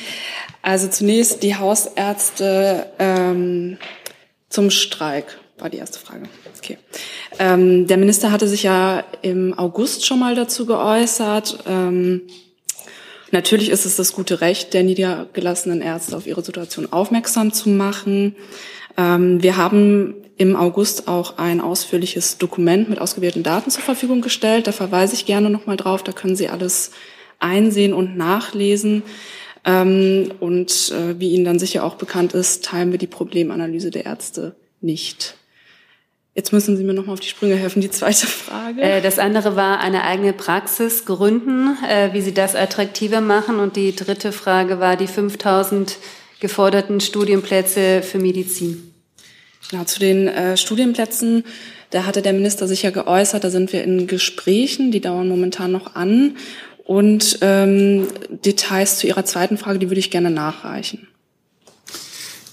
[0.63, 3.79] Also zunächst die Hausärzte ähm,
[4.49, 6.25] zum Streik war die erste Frage.
[6.57, 6.79] Okay.
[7.39, 11.65] Ähm, der Minister hatte sich ja im August schon mal dazu geäußert.
[11.67, 12.23] Ähm,
[13.33, 18.37] natürlich ist es das gute Recht der niedergelassenen Ärzte, auf ihre Situation aufmerksam zu machen.
[18.97, 24.69] Ähm, wir haben im August auch ein ausführliches Dokument mit ausgewählten Daten zur Verfügung gestellt.
[24.69, 26.05] Da verweise ich gerne nochmal drauf.
[26.05, 26.93] Da können Sie alles
[27.41, 29.03] einsehen und nachlesen.
[29.65, 34.07] Ähm, und äh, wie Ihnen dann sicher auch bekannt ist, teilen wir die Problemanalyse der
[34.07, 35.35] Ärzte nicht.
[36.35, 37.81] Jetzt müssen Sie mir noch mal auf die Sprünge helfen.
[37.81, 38.81] Die zweite Frage.
[38.81, 43.59] Äh, das andere war eine eigene Praxis gründen, äh, wie Sie das attraktiver machen.
[43.59, 45.97] Und die dritte Frage war die 5000
[46.39, 48.88] geforderten Studienplätze für Medizin.
[49.71, 51.45] Genau, zu den äh, Studienplätzen,
[51.91, 55.73] da hatte der Minister sich ja geäußert, da sind wir in Gesprächen, die dauern momentan
[55.73, 56.37] noch an.
[56.85, 61.09] Und ähm, Details zu Ihrer zweiten Frage, die würde ich gerne nachreichen.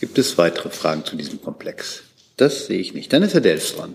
[0.02, 2.04] Gibt es weitere Fragen zu diesem Komplex?
[2.36, 3.14] Das sehe ich nicht.
[3.14, 3.94] Dann ist Herr Delfs dran.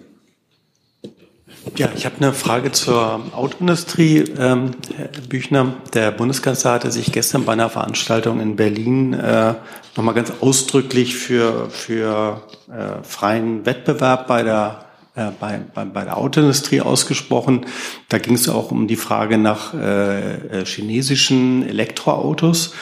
[1.76, 4.24] Ja, ich habe eine Frage zur Autoindustrie.
[4.38, 9.54] Ähm, Herr Büchner, der Bundeskanzler hatte sich gestern bei einer Veranstaltung in Berlin äh,
[9.96, 16.18] nochmal ganz ausdrücklich für, für äh, freien Wettbewerb bei der, äh, bei, bei, bei der
[16.18, 17.66] Autoindustrie ausgesprochen.
[18.08, 22.74] Da ging es auch um die Frage nach äh, äh, chinesischen Elektroautos.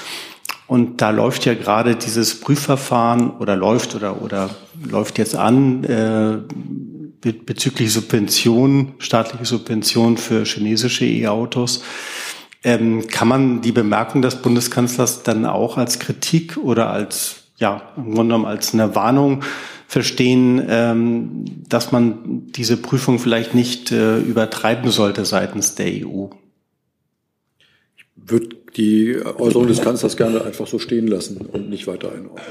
[0.67, 4.51] Und da läuft ja gerade dieses Prüfverfahren oder läuft oder, oder
[4.83, 6.39] läuft jetzt an, äh,
[7.21, 11.83] bezüglich Subventionen, staatliche Subventionen für chinesische E-Autos.
[12.65, 18.15] Ähm, kann man die Bemerkung des Bundeskanzlers dann auch als Kritik oder als, ja, im
[18.15, 19.43] Grunde genommen als eine Warnung
[19.87, 26.27] verstehen, ähm, dass man diese Prüfung vielleicht nicht äh, übertreiben sollte seitens der EU?
[27.97, 32.45] Ich würde die Äußerung des Kanzlers gerne einfach so stehen lassen und nicht weiter einordnen.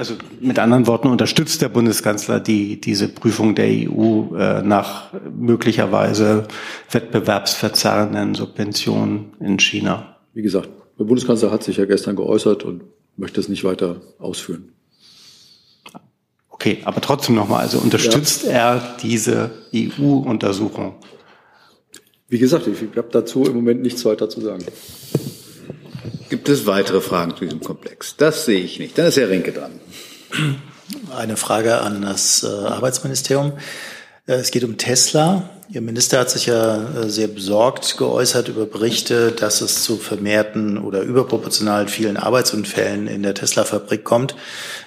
[0.00, 6.48] Also mit anderen Worten unterstützt der Bundeskanzler die, diese Prüfung der EU äh, nach möglicherweise
[6.90, 10.16] wettbewerbsverzerrenden Subventionen in China.
[10.32, 12.80] Wie gesagt, der Bundeskanzler hat sich ja gestern geäußert und
[13.18, 14.72] möchte es nicht weiter ausführen.
[16.48, 18.52] Okay, aber trotzdem nochmal, also unterstützt ja.
[18.52, 20.94] er diese EU-Untersuchung?
[22.26, 24.64] Wie gesagt, ich habe dazu im Moment nichts weiter zu sagen.
[26.28, 28.16] Gibt es weitere Fragen zu diesem Komplex?
[28.16, 28.96] Das sehe ich nicht.
[28.96, 29.72] Dann ist Herr Rinke dran.
[31.16, 33.52] Eine Frage an das äh, Arbeitsministerium.
[34.26, 35.50] Äh, es geht um Tesla.
[35.72, 40.78] Ihr Minister hat sich ja äh, sehr besorgt geäußert über Berichte, dass es zu vermehrten
[40.78, 44.34] oder überproportional vielen Arbeitsunfällen in der Tesla-Fabrik kommt.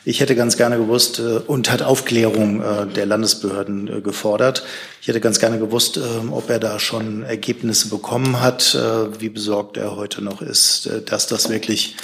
[0.04, 2.62] Ich hätte ganz gerne gewusst und hat Aufklärung
[2.94, 4.66] der Landesbehörden gefordert.
[5.02, 8.78] Ich hätte ganz gerne gewusst, ähm, ob er da schon Ergebnisse bekommen hat,
[9.20, 11.96] wie besorgt er heute noch ist, dass das wirklich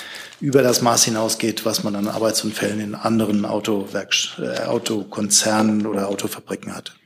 [0.41, 6.73] über das Maß hinausgeht, was man an Arbeitsunfällen in anderen Autowerk äh, Autokonzernen oder Autofabriken
[6.75, 6.98] hat.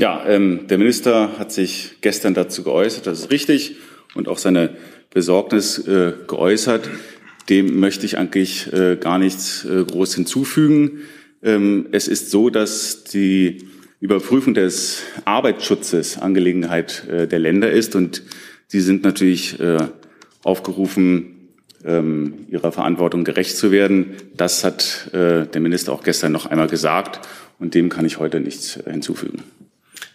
[0.00, 3.76] Ja, ähm, der Minister hat sich gestern dazu geäußert, das ist richtig,
[4.14, 4.70] und auch seine
[5.10, 6.88] Besorgnis äh, geäußert.
[7.50, 11.00] Dem möchte ich eigentlich äh, gar nichts äh, groß hinzufügen.
[11.42, 13.68] Ähm, es ist so, dass die
[14.00, 18.22] Überprüfung des Arbeitsschutzes Angelegenheit äh, der Länder ist und
[18.68, 19.86] sie sind natürlich äh,
[20.42, 21.50] aufgerufen,
[21.84, 24.14] ähm, ihrer Verantwortung gerecht zu werden.
[24.34, 27.20] Das hat äh, der Minister auch gestern noch einmal gesagt
[27.58, 29.42] und dem kann ich heute nichts äh, hinzufügen.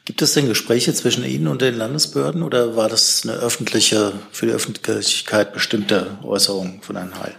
[0.06, 4.46] Gibt es denn Gespräche zwischen Ihnen und den Landesbehörden oder war das eine öffentliche, für
[4.46, 7.36] die Öffentlichkeit bestimmte Äußerung von Herrn Heil?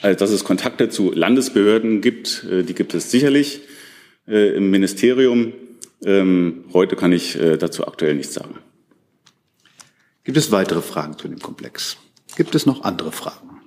[0.00, 3.60] Also, dass es Kontakte zu Landesbehörden gibt, äh, die gibt es sicherlich
[4.26, 5.52] äh, im Ministerium.
[6.02, 8.58] Ähm, heute kann ich äh, dazu aktuell nichts sagen.
[10.24, 11.98] Gibt es weitere Fragen zu dem Komplex?
[12.34, 13.60] Gibt es noch andere Fragen?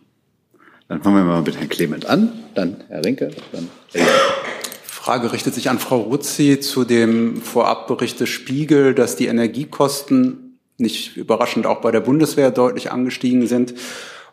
[0.87, 4.54] Dann fangen wir mal mit Herrn Clement an, dann Herr Rinke, dann Herr Rinke.
[5.05, 11.15] Frage richtet sich an Frau Ruzzi zu dem Vorabbericht des Spiegel, dass die Energiekosten nicht
[11.15, 13.75] überraschend auch bei der Bundeswehr deutlich angestiegen sind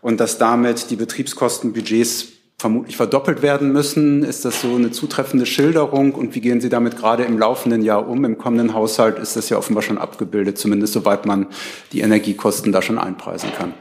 [0.01, 4.23] und dass damit die Betriebskostenbudgets vermutlich verdoppelt werden müssen.
[4.23, 8.09] Ist das so eine zutreffende Schilderung und wie gehen Sie damit gerade im laufenden Jahr
[8.09, 8.25] um?
[8.25, 11.49] Im kommenden Haushalt ist das ja offenbar schon abgebildet, zumindest soweit man
[11.93, 13.75] die Energiekosten da schon einpreisen kann.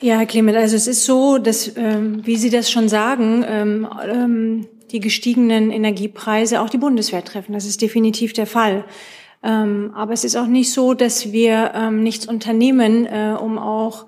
[0.00, 3.88] Ja, Herr Clement, also es ist so, dass, ähm, wie Sie das schon sagen, ähm,
[4.06, 7.52] ähm, die gestiegenen Energiepreise auch die Bundeswehr treffen.
[7.52, 8.84] Das ist definitiv der Fall.
[9.42, 14.06] Ähm, aber es ist auch nicht so, dass wir ähm, nichts unternehmen, äh, um auch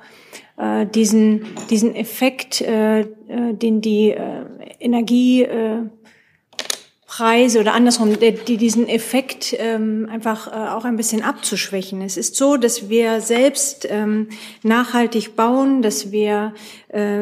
[0.57, 4.14] äh, diesen, diesen Effekt, äh, den die
[4.78, 5.91] Energiepreise
[7.61, 12.01] oder andersrum, die, die diesen Effekt ähm, einfach auch ein bisschen abzuschwächen.
[12.01, 13.89] Es ist so, dass wir selbst
[14.62, 16.55] nachhaltig bauen, dass wir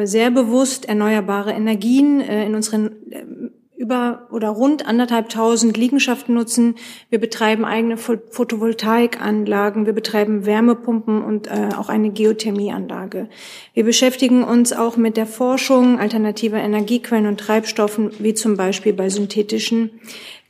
[0.03, 3.44] sehr bewusst erneuerbare Energien in unseren
[3.85, 6.75] über oder rund anderthalbtausend Liegenschaften nutzen.
[7.11, 13.29] Wir betreiben eigene Photovoltaikanlagen, wir betreiben Wärmepumpen und äh, auch eine Geothermieanlage.
[13.75, 19.09] Wir beschäftigen uns auch mit der Forschung alternativer Energiequellen und Treibstoffen, wie zum Beispiel bei
[19.09, 19.91] synthetischen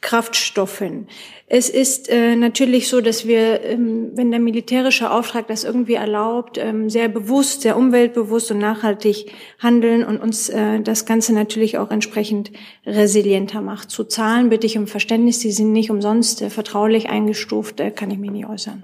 [0.06, 1.08] Kraftstoffen.
[1.48, 6.60] Es ist äh, natürlich so, dass wir, ähm, wenn der militärische Auftrag das irgendwie erlaubt,
[6.60, 11.90] ähm, sehr bewusst, sehr umweltbewusst und nachhaltig handeln und uns äh, das Ganze natürlich auch
[11.90, 12.52] entsprechend
[12.86, 13.90] resilienter macht.
[13.90, 18.12] Zu Zahlen bitte ich um Verständnis, die sind nicht umsonst äh, vertraulich eingestuft, äh, kann
[18.12, 18.84] ich mich nicht äußern.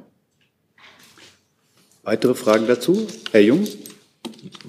[2.01, 3.05] Weitere Fragen dazu?
[3.32, 3.67] Herr Jung?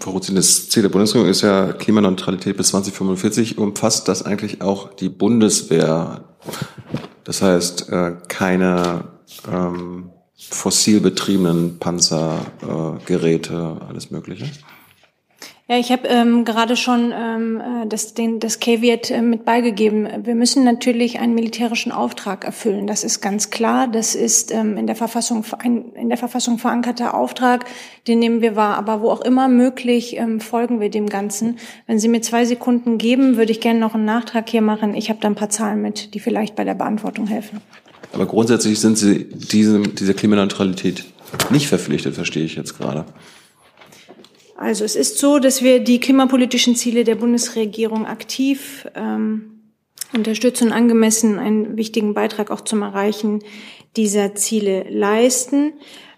[0.01, 3.57] Frau Ruzin, das Ziel der Bundesregierung ist ja Klimaneutralität bis 2045.
[3.57, 6.29] Umfasst das eigentlich auch die Bundeswehr?
[7.25, 9.05] Das heißt, äh, keine
[9.51, 14.51] ähm, fossil betriebenen Panzergeräte, äh, alles Mögliche?
[15.73, 20.07] Ja, ich habe ähm, gerade schon ähm, äh, das, den, das Caveat äh, mit beigegeben.
[20.23, 22.87] Wir müssen natürlich einen militärischen Auftrag erfüllen.
[22.87, 23.89] Das ist ganz klar.
[23.89, 27.65] Das ist ähm, in, der Verfassung, ein in der Verfassung verankerter Auftrag.
[28.07, 28.77] Den nehmen wir wahr.
[28.77, 31.57] Aber wo auch immer möglich, ähm, folgen wir dem Ganzen.
[31.87, 34.95] Wenn Sie mir zwei Sekunden geben, würde ich gerne noch einen Nachtrag hier machen.
[34.95, 37.63] Ich habe da ein paar Zahlen mit, die vielleicht bei der Beantwortung helfen.
[38.13, 41.07] Aber grundsätzlich sind Sie diesem, dieser Klimaneutralität
[41.49, 43.07] nicht verpflichtet, verstehe ich jetzt gerade.
[44.63, 49.61] Also es ist so, dass wir die klimapolitischen Ziele der Bundesregierung aktiv ähm,
[50.13, 53.43] unterstützen angemessen einen wichtigen Beitrag auch zum Erreichen
[53.97, 55.73] dieser Ziele leisten.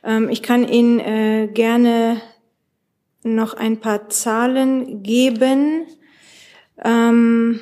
[0.04, 2.20] Ähm, ich kann Ihnen äh, gerne
[3.22, 5.86] noch ein paar Zahlen geben.
[6.84, 7.60] Ähm,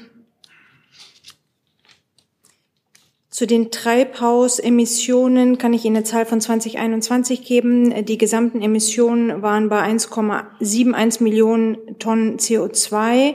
[3.32, 8.04] Zu den Treibhausemissionen kann ich Ihnen eine Zahl von 2021 geben.
[8.04, 13.32] Die gesamten Emissionen waren bei 1,71 Millionen Tonnen CO2.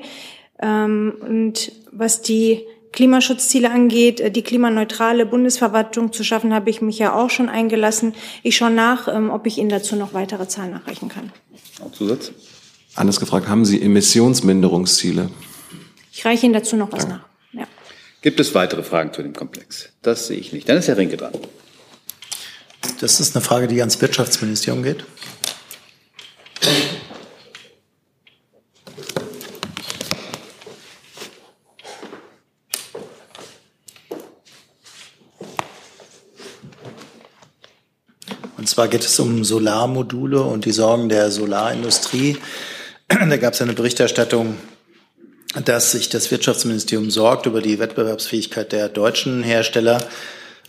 [0.61, 6.99] Ähm, und was die Klimaschutzziele angeht, äh, die klimaneutrale Bundesverwaltung zu schaffen, habe ich mich
[6.99, 8.13] ja auch schon eingelassen.
[8.43, 11.31] Ich schaue nach, ähm, ob ich Ihnen dazu noch weitere Zahlen nachreichen kann.
[11.91, 12.33] Zusatz?
[12.93, 15.31] Anders gefragt, haben Sie Emissionsminderungsziele?
[16.11, 17.15] Ich reiche Ihnen dazu noch was Danke.
[17.15, 17.36] nach.
[18.21, 19.89] Gibt es weitere Fragen zu dem Komplex?
[20.01, 20.67] Das sehe ich nicht.
[20.67, 21.33] Dann ist Herr Rinke dran.
[22.99, 25.05] Das ist eine Frage, die ans Wirtschaftsministerium geht.
[38.57, 42.37] Und zwar geht es um Solarmodule und die Sorgen der Solarindustrie.
[43.07, 44.57] Da gab es eine Berichterstattung
[45.65, 50.03] dass sich das Wirtschaftsministerium sorgt über die Wettbewerbsfähigkeit der deutschen Hersteller.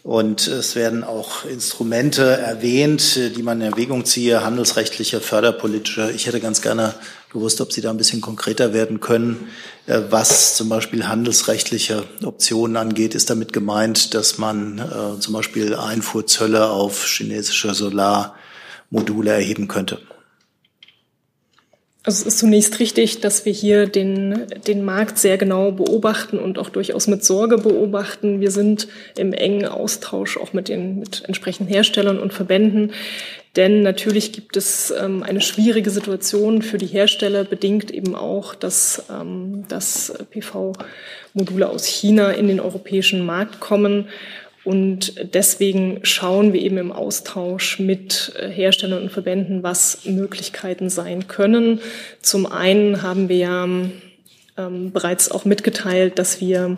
[0.02, 6.12] Und es werden auch Instrumente erwähnt, die man in Erwägung ziehe, handelsrechtliche, förderpolitische.
[6.12, 6.94] Ich hätte ganz gerne
[7.30, 9.48] gewusst, ob Sie da ein bisschen konkreter werden können,
[9.86, 13.14] äh, was zum Beispiel handelsrechtliche Optionen angeht.
[13.14, 19.98] Ist damit gemeint, dass man äh, zum Beispiel Einfuhrzölle auf chinesische Solarmodule erheben könnte?
[22.08, 26.58] Also es ist zunächst richtig, dass wir hier den, den Markt sehr genau beobachten und
[26.58, 28.40] auch durchaus mit Sorge beobachten.
[28.40, 28.88] Wir sind
[29.18, 32.92] im engen Austausch auch mit den mit entsprechenden Herstellern und Verbänden.
[33.56, 39.04] Denn natürlich gibt es ähm, eine schwierige Situation für die Hersteller, bedingt eben auch, dass,
[39.10, 44.08] ähm, dass PV-Module aus China in den europäischen Markt kommen.
[44.68, 51.26] Und deswegen schauen wir eben im Austausch mit äh, Herstellern und Verbänden, was Möglichkeiten sein
[51.26, 51.80] können.
[52.20, 56.76] Zum einen haben wir ja ähm, bereits auch mitgeteilt, dass wir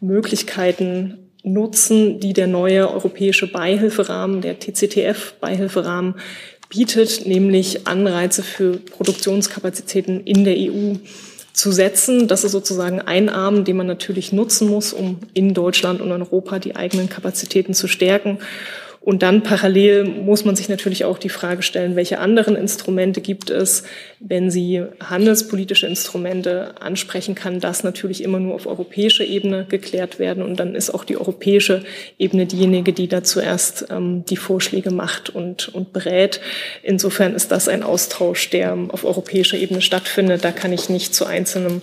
[0.00, 6.14] Möglichkeiten nutzen, die der neue europäische Beihilferahmen, der TCTF-Beihilferahmen
[6.68, 10.94] bietet, nämlich Anreize für Produktionskapazitäten in der EU
[11.52, 12.28] zu setzen.
[12.28, 16.58] Das ist sozusagen ein Arm, den man natürlich nutzen muss, um in Deutschland und Europa
[16.58, 18.38] die eigenen Kapazitäten zu stärken.
[19.02, 23.50] Und dann parallel muss man sich natürlich auch die Frage stellen, welche anderen Instrumente gibt
[23.50, 23.82] es,
[24.20, 30.44] wenn Sie handelspolitische Instrumente ansprechen, kann das natürlich immer nur auf europäischer Ebene geklärt werden.
[30.44, 31.82] Und dann ist auch die europäische
[32.16, 36.40] Ebene diejenige, die da zuerst ähm, die Vorschläge macht und, und berät.
[36.84, 40.44] Insofern ist das ein Austausch, der auf europäischer Ebene stattfindet.
[40.44, 41.82] Da kann ich nicht zu einzelnen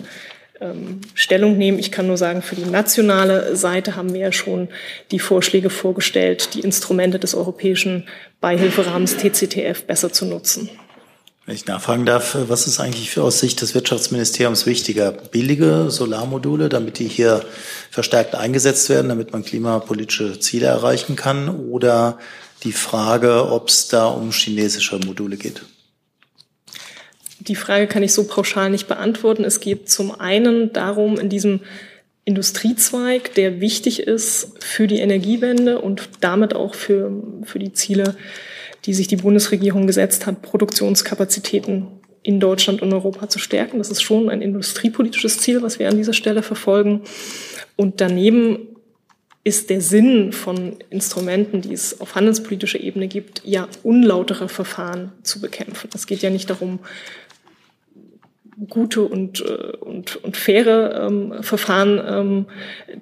[0.60, 1.78] ähm, Stellung nehmen.
[1.78, 4.68] Ich kann nur sagen, für die nationale Seite haben wir ja schon
[5.10, 8.06] die Vorschläge vorgestellt, die Instrumente des europäischen
[8.40, 10.70] Beihilferahmens TCTF besser zu nutzen.
[11.46, 15.10] Wenn ich nachfragen darf, was ist eigentlich für aus Sicht des Wirtschaftsministeriums wichtiger?
[15.10, 17.44] Billige Solarmodule, damit die hier
[17.90, 21.48] verstärkt eingesetzt werden, damit man klimapolitische Ziele erreichen kann?
[21.48, 22.18] Oder
[22.62, 25.62] die Frage, ob es da um chinesische Module geht?
[27.40, 29.44] Die Frage kann ich so pauschal nicht beantworten.
[29.44, 31.60] Es geht zum einen darum, in diesem
[32.24, 37.10] Industriezweig, der wichtig ist für die Energiewende und damit auch für,
[37.44, 38.14] für die Ziele,
[38.84, 41.88] die sich die Bundesregierung gesetzt hat, Produktionskapazitäten
[42.22, 43.78] in Deutschland und Europa zu stärken.
[43.78, 47.02] Das ist schon ein industriepolitisches Ziel, was wir an dieser Stelle verfolgen.
[47.76, 48.68] Und daneben
[49.42, 55.40] ist der Sinn von Instrumenten, die es auf handelspolitischer Ebene gibt, ja unlautere Verfahren zu
[55.40, 55.88] bekämpfen.
[55.94, 56.80] Es geht ja nicht darum,
[58.68, 62.46] gute und, äh, und, und faire ähm, Verfahren ähm,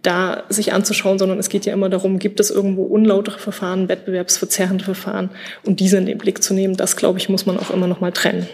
[0.02, 4.84] da sich anzuschauen, sondern es geht ja immer darum, gibt es irgendwo unlautere Verfahren, wettbewerbsverzerrende
[4.84, 5.30] Verfahren
[5.64, 8.00] und diese in den Blick zu nehmen, das, glaube ich, muss man auch immer noch
[8.00, 8.46] mal trennen.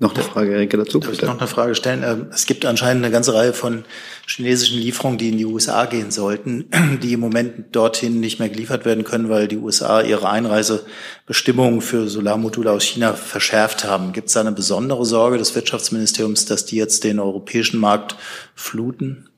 [0.00, 0.98] Noch eine Frage, Enrique, dazu?
[0.98, 2.02] Darf ich noch eine Frage stellen?
[2.04, 3.84] Ähm, es gibt anscheinend eine ganze Reihe von
[4.26, 6.66] chinesischen Lieferungen, die in die USA gehen sollten,
[7.02, 12.08] die im Moment dorthin nicht mehr geliefert werden können, weil die USA ihre Einreisebestimmungen für
[12.08, 14.12] Solarmodule aus China verschärft haben.
[14.12, 18.16] Gibt es da eine besondere Sorge des Wirtschaftsministeriums, dass die jetzt den europäischen Markt
[18.56, 19.28] fluten?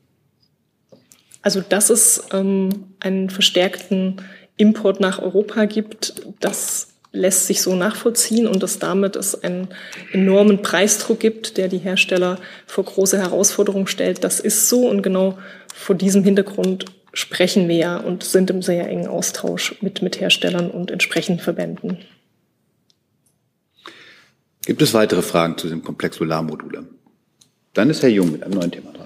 [1.42, 4.22] Also, dass es ähm, einen verstärkten
[4.56, 9.68] Import nach Europa gibt, das lässt sich so nachvollziehen und dass damit es einen
[10.12, 14.22] enormen Preisdruck gibt, der die Hersteller vor große Herausforderungen stellt.
[14.22, 15.38] Das ist so und genau
[15.74, 20.70] vor diesem Hintergrund sprechen wir ja und sind im sehr engen Austausch mit, mit Herstellern
[20.70, 21.98] und entsprechenden Verbänden.
[24.66, 26.86] Gibt es weitere Fragen zu dem Komplex Solarmodule?
[27.72, 29.05] Dann ist Herr Jung mit einem neuen Thema dran.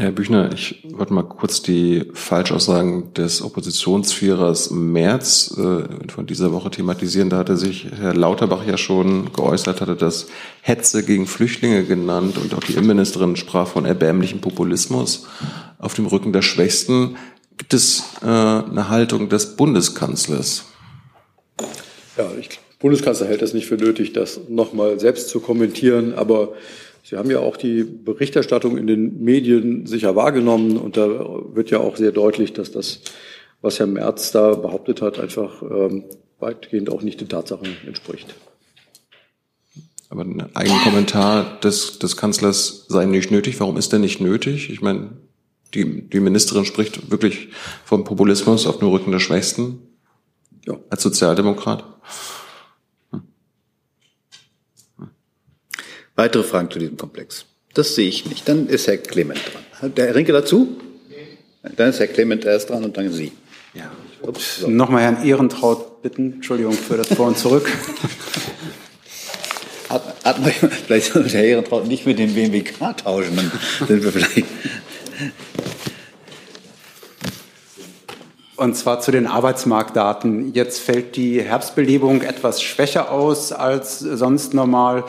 [0.00, 6.70] Herr Büchner, ich wollte mal kurz die Falschaussagen des Oppositionsführers Merz äh, von dieser Woche
[6.70, 7.28] thematisieren.
[7.28, 10.28] Da hatte sich Herr Lauterbach ja schon geäußert, hatte das
[10.62, 15.26] Hetze gegen Flüchtlinge genannt und auch die Innenministerin sprach von erbärmlichem Populismus
[15.78, 17.18] auf dem Rücken der Schwächsten.
[17.58, 20.64] Gibt es äh, eine Haltung des Bundeskanzlers?
[22.16, 26.54] Ja, ich, Bundeskanzler hält es nicht für nötig, das nochmal selbst zu kommentieren, aber
[27.02, 31.08] Sie haben ja auch die Berichterstattung in den Medien sicher wahrgenommen und da
[31.54, 33.00] wird ja auch sehr deutlich, dass das,
[33.62, 36.04] was Herr Merz da behauptet hat, einfach ähm,
[36.38, 38.34] weitgehend auch nicht den Tatsachen entspricht.
[40.08, 43.60] Aber ein eigener Kommentar des, des Kanzlers sei nicht nötig.
[43.60, 44.68] Warum ist der nicht nötig?
[44.68, 45.10] Ich meine,
[45.72, 47.50] die, die Ministerin spricht wirklich
[47.84, 49.78] vom Populismus auf dem Rücken der Schwächsten.
[50.66, 50.74] Ja.
[50.90, 51.84] Als Sozialdemokrat.
[56.20, 57.46] Weitere Fragen zu diesem Komplex?
[57.72, 58.46] Das sehe ich nicht.
[58.46, 59.40] Dann ist Herr Clement
[59.80, 59.94] dran.
[59.94, 60.76] Der Herr Rinke dazu?
[61.62, 63.32] Dann ist Herr Clement erst dran und dann Sie.
[63.72, 63.90] Ja.
[64.20, 64.68] Ups, so.
[64.68, 66.34] Nochmal Herrn Ehrentraut bitten.
[66.34, 67.72] Entschuldigung für das Vor und Zurück.
[69.88, 74.12] hat, hat man, vielleicht soll der Ehrentraut nicht mit dem BMWK tauschen, dann sind wir
[74.12, 74.46] vielleicht
[78.60, 80.52] Und zwar zu den Arbeitsmarktdaten.
[80.52, 85.04] Jetzt fällt die Herbstbelebung etwas schwächer aus als sonst normal.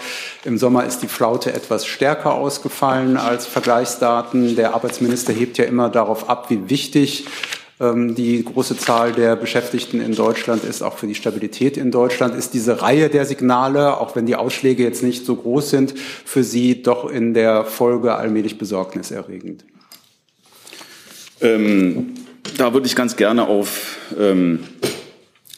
[0.45, 4.55] Im Sommer ist die Flaute etwas stärker ausgefallen als Vergleichsdaten.
[4.55, 7.25] Der Arbeitsminister hebt ja immer darauf ab, wie wichtig
[7.81, 12.35] ähm, die große Zahl der Beschäftigten in Deutschland ist, auch für die Stabilität in Deutschland.
[12.35, 16.45] Ist diese Reihe der Signale, auch wenn die Ausschläge jetzt nicht so groß sind, für
[16.45, 19.65] Sie doch in der Folge allmählich besorgniserregend?
[21.41, 22.13] Ähm
[22.57, 24.59] da würde ich ganz gerne auf ähm,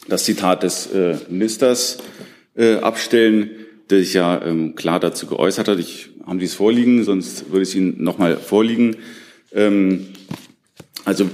[0.08, 1.98] das Zitat des äh, Ministers
[2.56, 3.50] äh, abstellen,
[3.90, 5.78] der sich ja ähm, klar dazu geäußert hat.
[5.78, 8.96] Ich haben Sie es vorliegen, sonst würde ich es Ihnen nochmal vorliegen.
[9.52, 10.06] Ähm,
[11.04, 11.28] also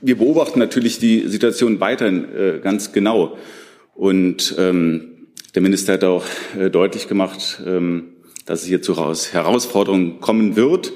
[0.00, 3.38] wir beobachten natürlich die Situation weiterhin äh, ganz genau.
[3.94, 6.26] Und ähm, der Minister hat auch
[6.58, 8.12] äh, deutlich gemacht, ähm,
[8.44, 10.92] dass es hier zu Herausforderungen kommen wird.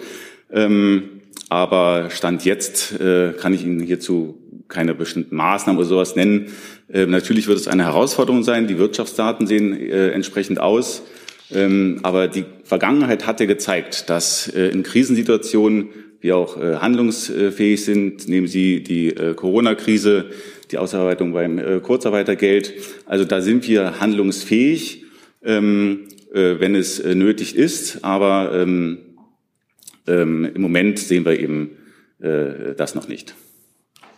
[0.53, 1.18] Ähm,
[1.49, 4.39] aber Stand jetzt äh, kann ich Ihnen hierzu
[4.69, 6.53] keine bestimmten Maßnahmen oder sowas nennen.
[6.93, 8.67] Äh, natürlich wird es eine Herausforderung sein.
[8.67, 11.03] Die Wirtschaftsdaten sehen äh, entsprechend aus.
[11.51, 15.89] Ähm, aber die Vergangenheit hat ja gezeigt, dass äh, in Krisensituationen
[16.21, 18.29] wir auch äh, handlungsfähig sind.
[18.29, 20.27] Nehmen Sie die äh, Corona-Krise,
[20.71, 22.75] die Ausarbeitung beim äh, Kurzarbeitergeld.
[23.07, 25.05] Also da sind wir handlungsfähig,
[25.43, 28.05] ähm, äh, wenn es äh, nötig ist.
[28.05, 28.99] Aber ähm,
[30.09, 31.77] ähm, Im Moment sehen wir eben
[32.21, 33.35] äh, das noch nicht.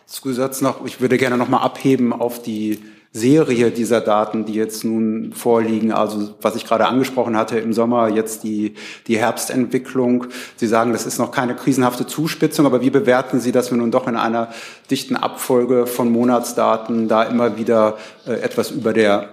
[0.05, 2.79] Zusatz noch, ich würde gerne noch mal abheben auf die
[3.13, 5.91] Serie dieser Daten, die jetzt nun vorliegen.
[5.91, 8.75] Also was ich gerade angesprochen hatte im Sommer, jetzt die,
[9.07, 10.27] die Herbstentwicklung.
[10.55, 13.91] Sie sagen, das ist noch keine krisenhafte Zuspitzung, aber wie bewerten Sie, dass wir nun
[13.91, 14.49] doch in einer
[14.89, 19.29] dichten Abfolge von Monatsdaten da immer wieder äh, etwas über, der,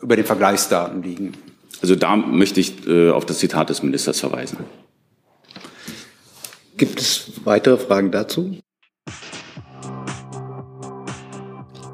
[0.00, 1.34] über den Vergleichsdaten liegen?
[1.82, 4.58] Also da möchte ich äh, auf das Zitat des Ministers verweisen.
[6.80, 8.56] Gibt es weitere Fragen dazu?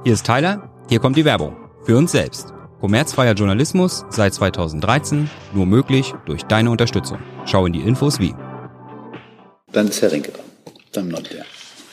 [0.05, 1.57] Hier ist Tyler, hier kommt die Werbung.
[1.85, 2.55] Für uns selbst.
[2.81, 7.19] Kommerzfreier Journalismus seit 2013, nur möglich durch deine Unterstützung.
[7.47, 8.33] Schau in die Infos wie.
[9.73, 10.45] Dann ist Herr Rinke dran.
[10.93, 11.45] Dann noch der.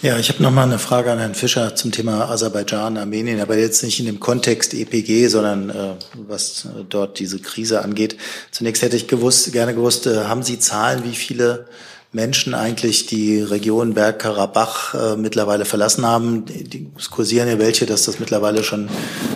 [0.03, 3.57] Ja, ich habe noch mal eine Frage an Herrn Fischer zum Thema Aserbaidschan, Armenien, aber
[3.57, 5.95] jetzt nicht in dem Kontext EPG, sondern äh,
[6.27, 8.17] was äh, dort diese Krise angeht.
[8.51, 11.65] Zunächst hätte ich gewusst, gerne gewusst, äh, haben Sie Zahlen, wie viele
[12.13, 16.45] Menschen eigentlich die Region Bergkarabach äh, mittlerweile verlassen haben.
[16.45, 18.87] Die, die kursieren ja welche, dass das mittlerweile schon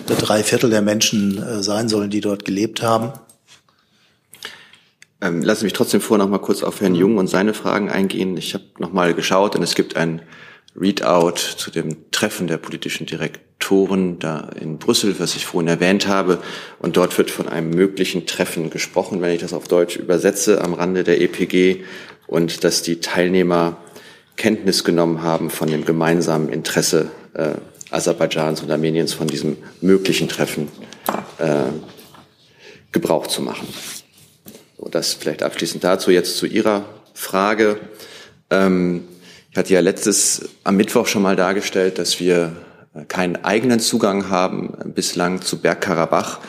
[0.06, 3.12] drei Viertel der Menschen äh, sein sollen, die dort gelebt haben.
[5.20, 7.90] Ähm, lassen Sie mich trotzdem vor noch mal kurz auf Herrn Jung und seine Fragen
[7.90, 8.36] eingehen.
[8.36, 10.22] Ich habe noch mal geschaut und es gibt ein
[10.76, 16.38] Readout zu dem Treffen der politischen Direktoren da in Brüssel, was ich vorhin erwähnt habe.
[16.78, 20.74] Und dort wird von einem möglichen Treffen gesprochen, wenn ich das auf Deutsch übersetze, am
[20.74, 21.82] Rande der EPG
[22.28, 23.78] und dass die Teilnehmer
[24.36, 27.54] Kenntnis genommen haben von dem gemeinsamen Interesse äh,
[27.90, 30.68] Aserbaidschans und Armeniens von diesem möglichen Treffen
[31.38, 31.64] äh,
[32.92, 33.66] Gebrauch zu machen.
[34.78, 36.10] So, das vielleicht abschließend dazu.
[36.10, 37.80] Jetzt zu Ihrer Frage.
[38.50, 39.04] Ähm,
[39.50, 42.52] ich hatte ja letztes am Mittwoch schon mal dargestellt, dass wir
[43.08, 46.40] keinen eigenen Zugang haben bislang zu Bergkarabach.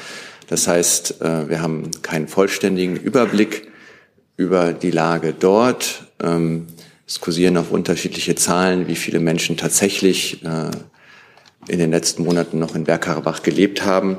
[0.47, 3.69] Das heißt, äh, wir haben keinen vollständigen Überblick
[4.39, 6.05] über die Lage dort.
[6.23, 6.67] Ähm,
[7.05, 10.71] es kursieren auch unterschiedliche Zahlen, wie viele Menschen tatsächlich äh,
[11.67, 14.17] in den letzten Monaten noch in Bergkarabach gelebt haben.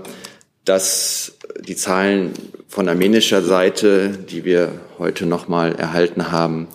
[0.66, 2.32] Dass die Zahlen
[2.68, 6.68] von armenischer Seite, die wir heute nochmal erhalten haben,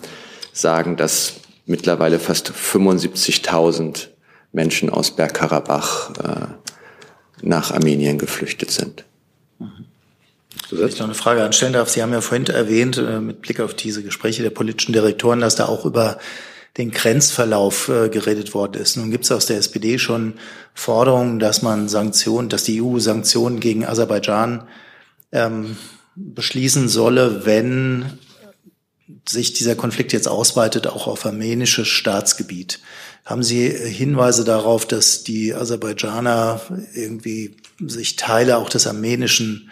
[0.52, 1.34] sagen, dass
[1.66, 4.08] mittlerweile fast 75.000
[4.50, 6.46] Menschen aus Bergkarabach äh,
[7.42, 9.04] nach Armenien geflüchtet sind.
[10.70, 11.88] Wenn ich noch eine Frage anstellen darf.
[11.88, 15.56] Sie haben ja vorhin erwähnt, äh, mit Blick auf diese Gespräche der politischen Direktoren, dass
[15.56, 16.18] da auch über
[16.76, 18.96] den Grenzverlauf äh, geredet worden ist.
[18.96, 20.34] Nun gibt es aus der SPD schon
[20.74, 24.66] Forderungen, dass man Sanktionen, dass die EU Sanktionen gegen Aserbaidschan
[25.32, 25.76] ähm,
[26.16, 28.18] beschließen solle, wenn
[29.28, 32.80] sich dieser Konflikt jetzt ausweitet, auch auf armenisches Staatsgebiet.
[33.24, 36.60] Haben Sie Hinweise darauf, dass die Aserbaidschaner
[36.94, 39.70] irgendwie sich Teile auch des armenischen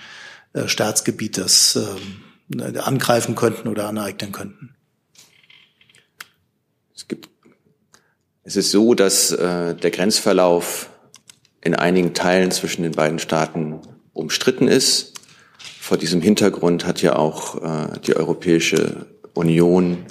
[0.54, 4.74] äh, Staatsgebietes äh, angreifen könnten oder aneignen könnten?
[6.94, 7.28] Es gibt,
[8.44, 10.88] es ist so, dass äh, der Grenzverlauf
[11.60, 13.80] in einigen Teilen zwischen den beiden Staaten
[14.12, 15.14] umstritten ist.
[15.80, 20.04] Vor diesem Hintergrund hat ja auch äh, die Europäische Union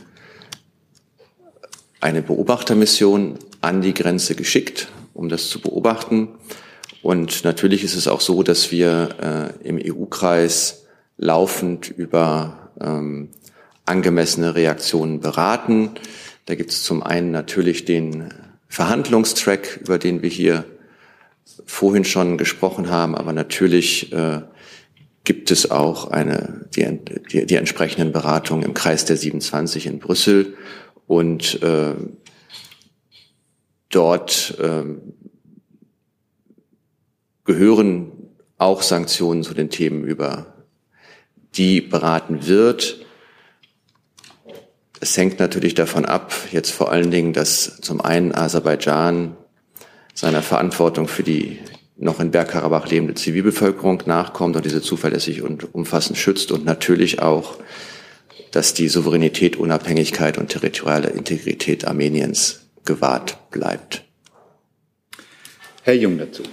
[2.01, 6.27] eine Beobachtermission an die Grenze geschickt, um das zu beobachten.
[7.03, 10.85] Und natürlich ist es auch so, dass wir äh, im EU-Kreis
[11.17, 13.29] laufend über ähm,
[13.85, 15.91] angemessene Reaktionen beraten.
[16.45, 18.33] Da gibt es zum einen natürlich den
[18.69, 20.63] Verhandlungstrack, über den wir hier
[21.65, 24.41] vorhin schon gesprochen haben, aber natürlich äh,
[25.25, 26.87] gibt es auch eine, die,
[27.31, 30.55] die, die entsprechenden Beratungen im Kreis der 27 in Brüssel
[31.05, 31.95] und äh,
[33.89, 34.83] dort äh,
[37.45, 38.11] gehören
[38.57, 40.53] auch Sanktionen zu den Themen, über
[41.55, 43.05] die beraten wird.
[44.99, 49.35] Es hängt natürlich davon ab, jetzt vor allen Dingen, dass zum einen Aserbaidschan
[50.13, 51.59] seiner Verantwortung für die
[51.97, 57.57] noch in Bergkarabach lebende Zivilbevölkerung nachkommt und diese zuverlässig und umfassend schützt und natürlich auch,
[58.51, 64.03] dass die Souveränität, Unabhängigkeit und territoriale Integrität Armeniens gewahrt bleibt.
[65.83, 66.43] Herr Jung dazu.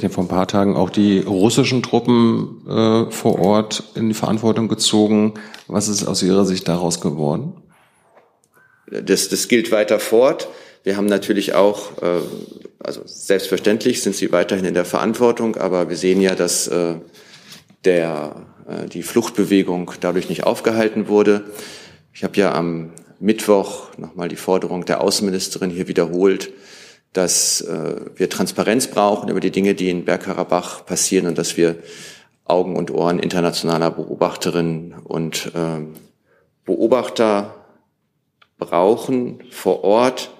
[0.00, 4.68] Ja vor ein paar Tagen auch die russischen Truppen äh, vor Ort in die Verantwortung
[4.68, 5.34] gezogen.
[5.66, 7.52] Was ist aus Ihrer Sicht daraus geworden?
[8.86, 10.48] Das, das gilt weiter fort.
[10.84, 12.20] Wir haben natürlich auch, äh,
[12.78, 16.94] also selbstverständlich sind sie weiterhin in der Verantwortung, aber wir sehen ja, dass äh,
[17.84, 21.44] der, äh, die Fluchtbewegung dadurch nicht aufgehalten wurde.
[22.12, 22.90] Ich habe ja am
[23.20, 26.50] Mittwoch nochmal die Forderung der Außenministerin hier wiederholt,
[27.12, 31.76] dass äh, wir Transparenz brauchen über die Dinge, die in Bergkarabach passieren und dass wir
[32.44, 35.84] Augen und Ohren internationaler Beobachterinnen und äh,
[36.64, 37.54] Beobachter
[38.58, 40.30] brauchen vor Ort,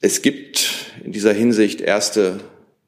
[0.00, 2.40] es gibt in dieser Hinsicht erste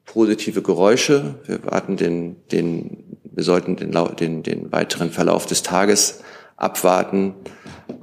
[0.05, 1.37] positive Geräusche.
[1.47, 6.23] Wir warten den, den, wir sollten den, den, den weiteren Verlauf des Tages
[6.57, 7.35] abwarten.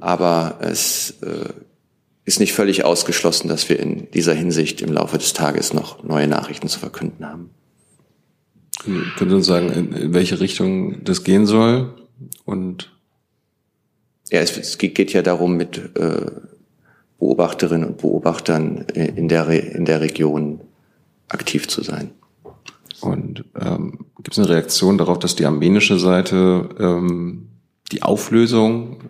[0.00, 1.50] Aber es äh,
[2.32, 6.26] ist nicht völlig ausgeschlossen, dass wir in dieser Hinsicht im Laufe des Tages noch neue
[6.26, 7.50] Nachrichten zu verkünden haben.
[9.18, 11.94] Können Sie uns sagen, in welche Richtung das gehen soll?
[12.46, 12.90] Und
[14.30, 16.30] ja, es, es geht ja darum, mit äh,
[17.18, 20.62] Beobachterinnen und Beobachtern in der, in der Region
[21.28, 22.12] aktiv zu sein.
[23.02, 27.48] Und ähm, gibt es eine Reaktion darauf, dass die armenische Seite ähm,
[27.92, 29.02] die Auflösung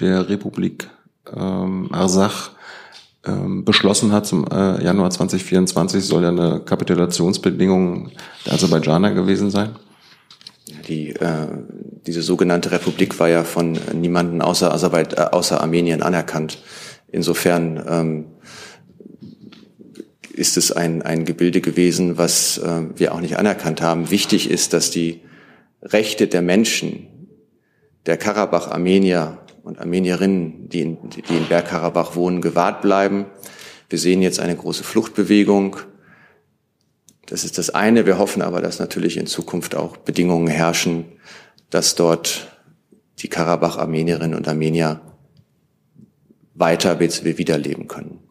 [0.00, 0.90] der Republik
[1.32, 2.53] ähm, Arsach
[3.26, 8.10] ähm, beschlossen hat zum äh, Januar 2024, soll ja eine Kapitulationsbedingung
[8.46, 9.76] der Aserbaidschaner gewesen sein?
[10.88, 11.46] Die, äh,
[12.06, 16.58] diese sogenannte Republik war ja von niemanden außer, Aserbaid, äh, außer Armenien anerkannt.
[17.10, 18.24] Insofern ähm,
[20.32, 24.10] ist es ein, ein Gebilde gewesen, was äh, wir auch nicht anerkannt haben.
[24.10, 25.20] Wichtig ist, dass die
[25.82, 27.06] Rechte der Menschen,
[28.06, 33.26] der Karabach-Armenier und Armenierinnen, die in, die in Bergkarabach wohnen, gewahrt bleiben.
[33.88, 35.76] Wir sehen jetzt eine große Fluchtbewegung.
[37.26, 38.04] Das ist das eine.
[38.04, 41.06] Wir hoffen aber, dass natürlich in Zukunft auch Bedingungen herrschen,
[41.70, 42.58] dass dort
[43.20, 45.00] die Karabach-Armenierinnen und Armenier
[46.54, 48.23] weiter wiederleben können.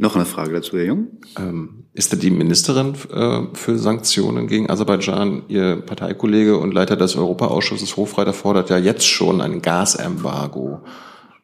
[0.00, 1.08] Noch eine Frage dazu, Herr Jung.
[1.36, 7.16] Ähm, ist da die Ministerin äh, für Sanktionen gegen Aserbaidschan, Ihr Parteikollege und Leiter des
[7.16, 10.82] Europaausschusses Hofreiter fordert ja jetzt schon ein Gasembargo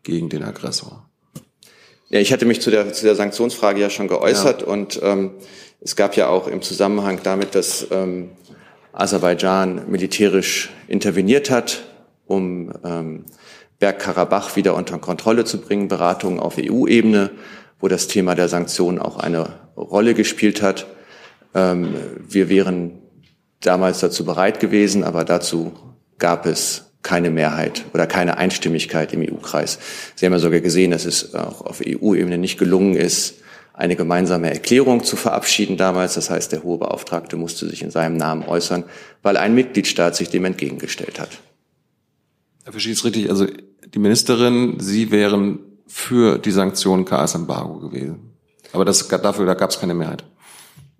[0.04, 1.04] gegen den Aggressor?
[2.10, 4.68] Ja, ich hatte mich zu der, zu der Sanktionsfrage ja schon geäußert ja.
[4.68, 5.32] und ähm,
[5.80, 8.30] es gab ja auch im Zusammenhang damit, dass ähm,
[8.92, 11.82] Aserbaidschan militärisch interveniert hat,
[12.26, 13.24] um ähm,
[13.80, 17.32] Bergkarabach wieder unter Kontrolle zu bringen, Beratungen auf EU-Ebene,
[17.84, 19.44] wo das Thema der Sanktionen auch eine
[19.76, 20.86] Rolle gespielt hat.
[21.54, 21.94] Ähm,
[22.26, 22.92] wir wären
[23.60, 25.72] damals dazu bereit gewesen, aber dazu
[26.16, 29.78] gab es keine Mehrheit oder keine Einstimmigkeit im EU-Kreis.
[30.14, 33.34] Sie haben ja sogar gesehen, dass es auch auf EU-Ebene nicht gelungen ist,
[33.74, 36.14] eine gemeinsame Erklärung zu verabschieden damals.
[36.14, 38.84] Das heißt, der hohe Beauftragte musste sich in seinem Namen äußern,
[39.22, 41.38] weil ein Mitgliedstaat sich dem entgegengestellt hat.
[42.64, 43.28] Herr Fischi ist richtig.
[43.28, 43.46] Also
[43.86, 48.32] die Ministerin, Sie wären für die Sanktionen KS-Embargo gewesen.
[48.72, 50.24] Aber das, dafür da gab es keine Mehrheit.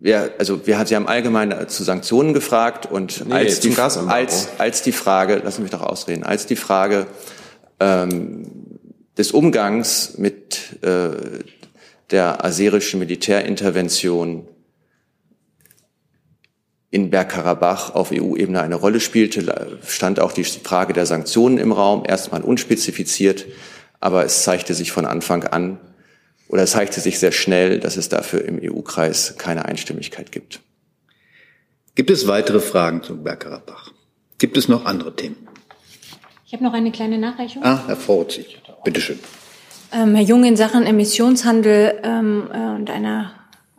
[0.00, 4.82] Ja, also wir, Sie haben allgemein zu Sanktionen gefragt und Nee, als, die, als, als
[4.82, 7.06] die Frage, lassen Sie mich doch ausreden, als die Frage
[7.80, 8.46] ähm,
[9.16, 11.10] des Umgangs mit äh,
[12.10, 14.46] der aserischen Militärintervention
[16.90, 22.04] in Bergkarabach auf EU-Ebene eine Rolle spielte, stand auch die Frage der Sanktionen im Raum,
[22.06, 23.46] erstmal unspezifiziert,
[24.04, 25.80] aber es zeigte sich von Anfang an
[26.48, 30.60] oder es zeigte sich sehr schnell, dass es dafür im EU-Kreis keine Einstimmigkeit gibt.
[31.94, 33.92] Gibt es weitere Fragen zu Bergkarabach?
[34.36, 35.48] Gibt es noch andere Themen?
[36.46, 37.64] Ich habe noch eine kleine Nachreichung.
[37.64, 39.18] Ah, Herr Vorzig, bitteschön.
[39.90, 43.32] Ähm, Herr Jung, in Sachen Emissionshandel ähm, äh, und einer,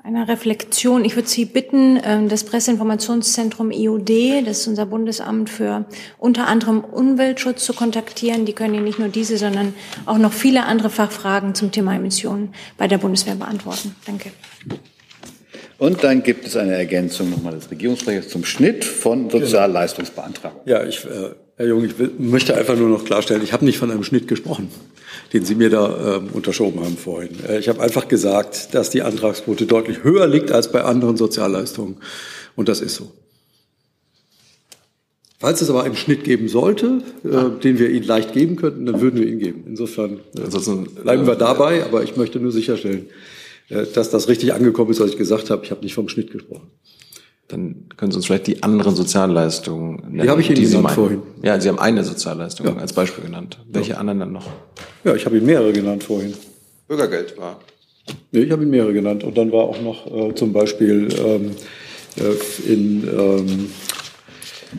[0.05, 5.85] einer Reflexion, ich würde Sie bitten, ähm, das Presseinformationszentrum IUD, das ist unser Bundesamt für
[6.19, 8.45] unter anderem Umweltschutz, zu kontaktieren.
[8.45, 9.73] Die können Ihnen nicht nur diese, sondern
[10.05, 13.95] auch noch viele andere Fachfragen zum Thema Emissionen bei der Bundeswehr beantworten.
[14.05, 14.31] Danke.
[15.79, 20.61] Und dann gibt es eine Ergänzung nochmal des Regierungssprechers zum Schnitt von Sozialleistungsbeantragung.
[20.65, 23.77] Ja, ich, äh, Herr Jung, ich will, möchte einfach nur noch klarstellen, ich habe nicht
[23.77, 24.69] von einem Schnitt gesprochen,
[25.31, 27.31] den Sie mir da ähm, unterschoben haben vorhin.
[27.47, 31.97] Äh, ich habe einfach gesagt, dass die Antragsquote deutlich höher liegt als bei anderen Sozialleistungen.
[32.57, 33.11] Und das ist so.
[35.39, 38.99] Falls es aber einen Schnitt geben sollte, äh, den wir Ihnen leicht geben könnten, dann
[38.99, 39.63] würden wir ihn geben.
[39.65, 43.07] Insofern äh, bleiben wir dabei, aber ich möchte nur sicherstellen,
[43.69, 45.63] äh, dass das richtig angekommen ist, was ich gesagt habe.
[45.63, 46.69] Ich habe nicht vom Schnitt gesprochen.
[47.47, 50.23] Dann können Sie uns vielleicht die anderen Sozialleistungen nennen.
[50.23, 50.95] Die habe ich Ihnen Sie genannt meinen.
[50.95, 51.21] vorhin.
[51.43, 52.75] Ja, Sie haben eine Sozialleistung Ja.
[52.77, 53.59] als Beispiel genannt.
[53.71, 54.47] Welche anderen dann noch?
[55.03, 56.33] Ja, ich habe Ihnen mehrere genannt vorhin.
[56.87, 57.59] Bürgergeld war.
[58.31, 59.23] Nee, ich habe Ihnen mehrere genannt.
[59.23, 61.51] Und dann war auch noch äh, zum Beispiel ähm,
[62.17, 63.69] äh, in, ähm,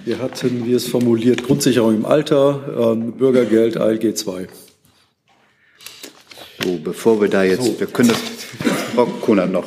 [0.04, 4.48] wie hatten wir es formuliert, Grundsicherung im Alter, ähm, Bürgergeld, ALG 2.
[6.64, 8.18] So, bevor wir da jetzt, wir können das,
[8.94, 9.64] Frau Kunert noch.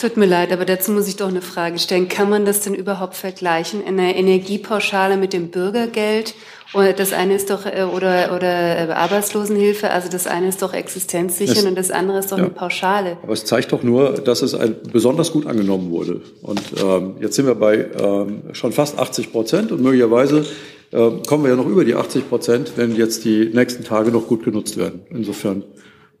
[0.00, 2.08] Tut mir leid, aber dazu muss ich doch eine Frage stellen.
[2.08, 3.82] Kann man das denn überhaupt vergleichen?
[3.86, 6.34] Eine Energiepauschale mit dem Bürgergeld?
[6.72, 10.72] Oder das eine ist doch, äh, oder, oder äh, Arbeitslosenhilfe, also das eine ist doch
[10.72, 12.44] existenzsichern und das andere ist doch ja.
[12.44, 13.18] eine Pauschale.
[13.22, 16.22] Aber es zeigt doch nur, dass es ein, besonders gut angenommen wurde.
[16.40, 20.46] Und ähm, jetzt sind wir bei ähm, schon fast 80 Prozent und möglicherweise
[20.92, 24.28] ähm, kommen wir ja noch über die 80 Prozent, wenn jetzt die nächsten Tage noch
[24.28, 25.02] gut genutzt werden.
[25.10, 25.64] Insofern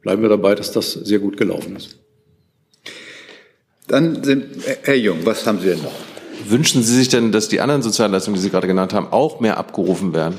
[0.02, 1.99] bleiben wir dabei, dass das sehr gut gelaufen ist.
[3.90, 4.44] Dann sind,
[4.82, 5.92] Herr Jung, was haben Sie denn noch?
[6.48, 9.56] Wünschen Sie sich denn, dass die anderen Sozialleistungen, die Sie gerade genannt haben, auch mehr
[9.56, 10.38] abgerufen werden?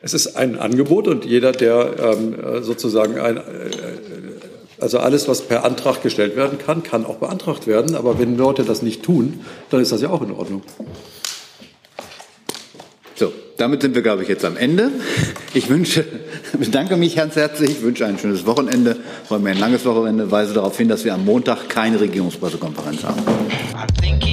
[0.00, 3.40] Es ist ein Angebot und jeder, der ähm, äh, sozusagen ein, äh,
[4.78, 7.96] also alles, was per Antrag gestellt werden kann, kann auch beantragt werden.
[7.96, 9.40] Aber wenn Leute das nicht tun,
[9.70, 10.62] dann ist das ja auch in Ordnung.
[13.16, 14.92] So, damit sind wir, glaube ich, jetzt am Ende.
[15.52, 16.04] Ich wünsche,
[16.52, 18.98] bedanke mich ganz herzlich, ich wünsche ein schönes Wochenende,
[19.32, 24.31] vor allem ein langes Wochenende, weise darauf hin, dass wir am Montag keine Regierungspressekonferenz haben.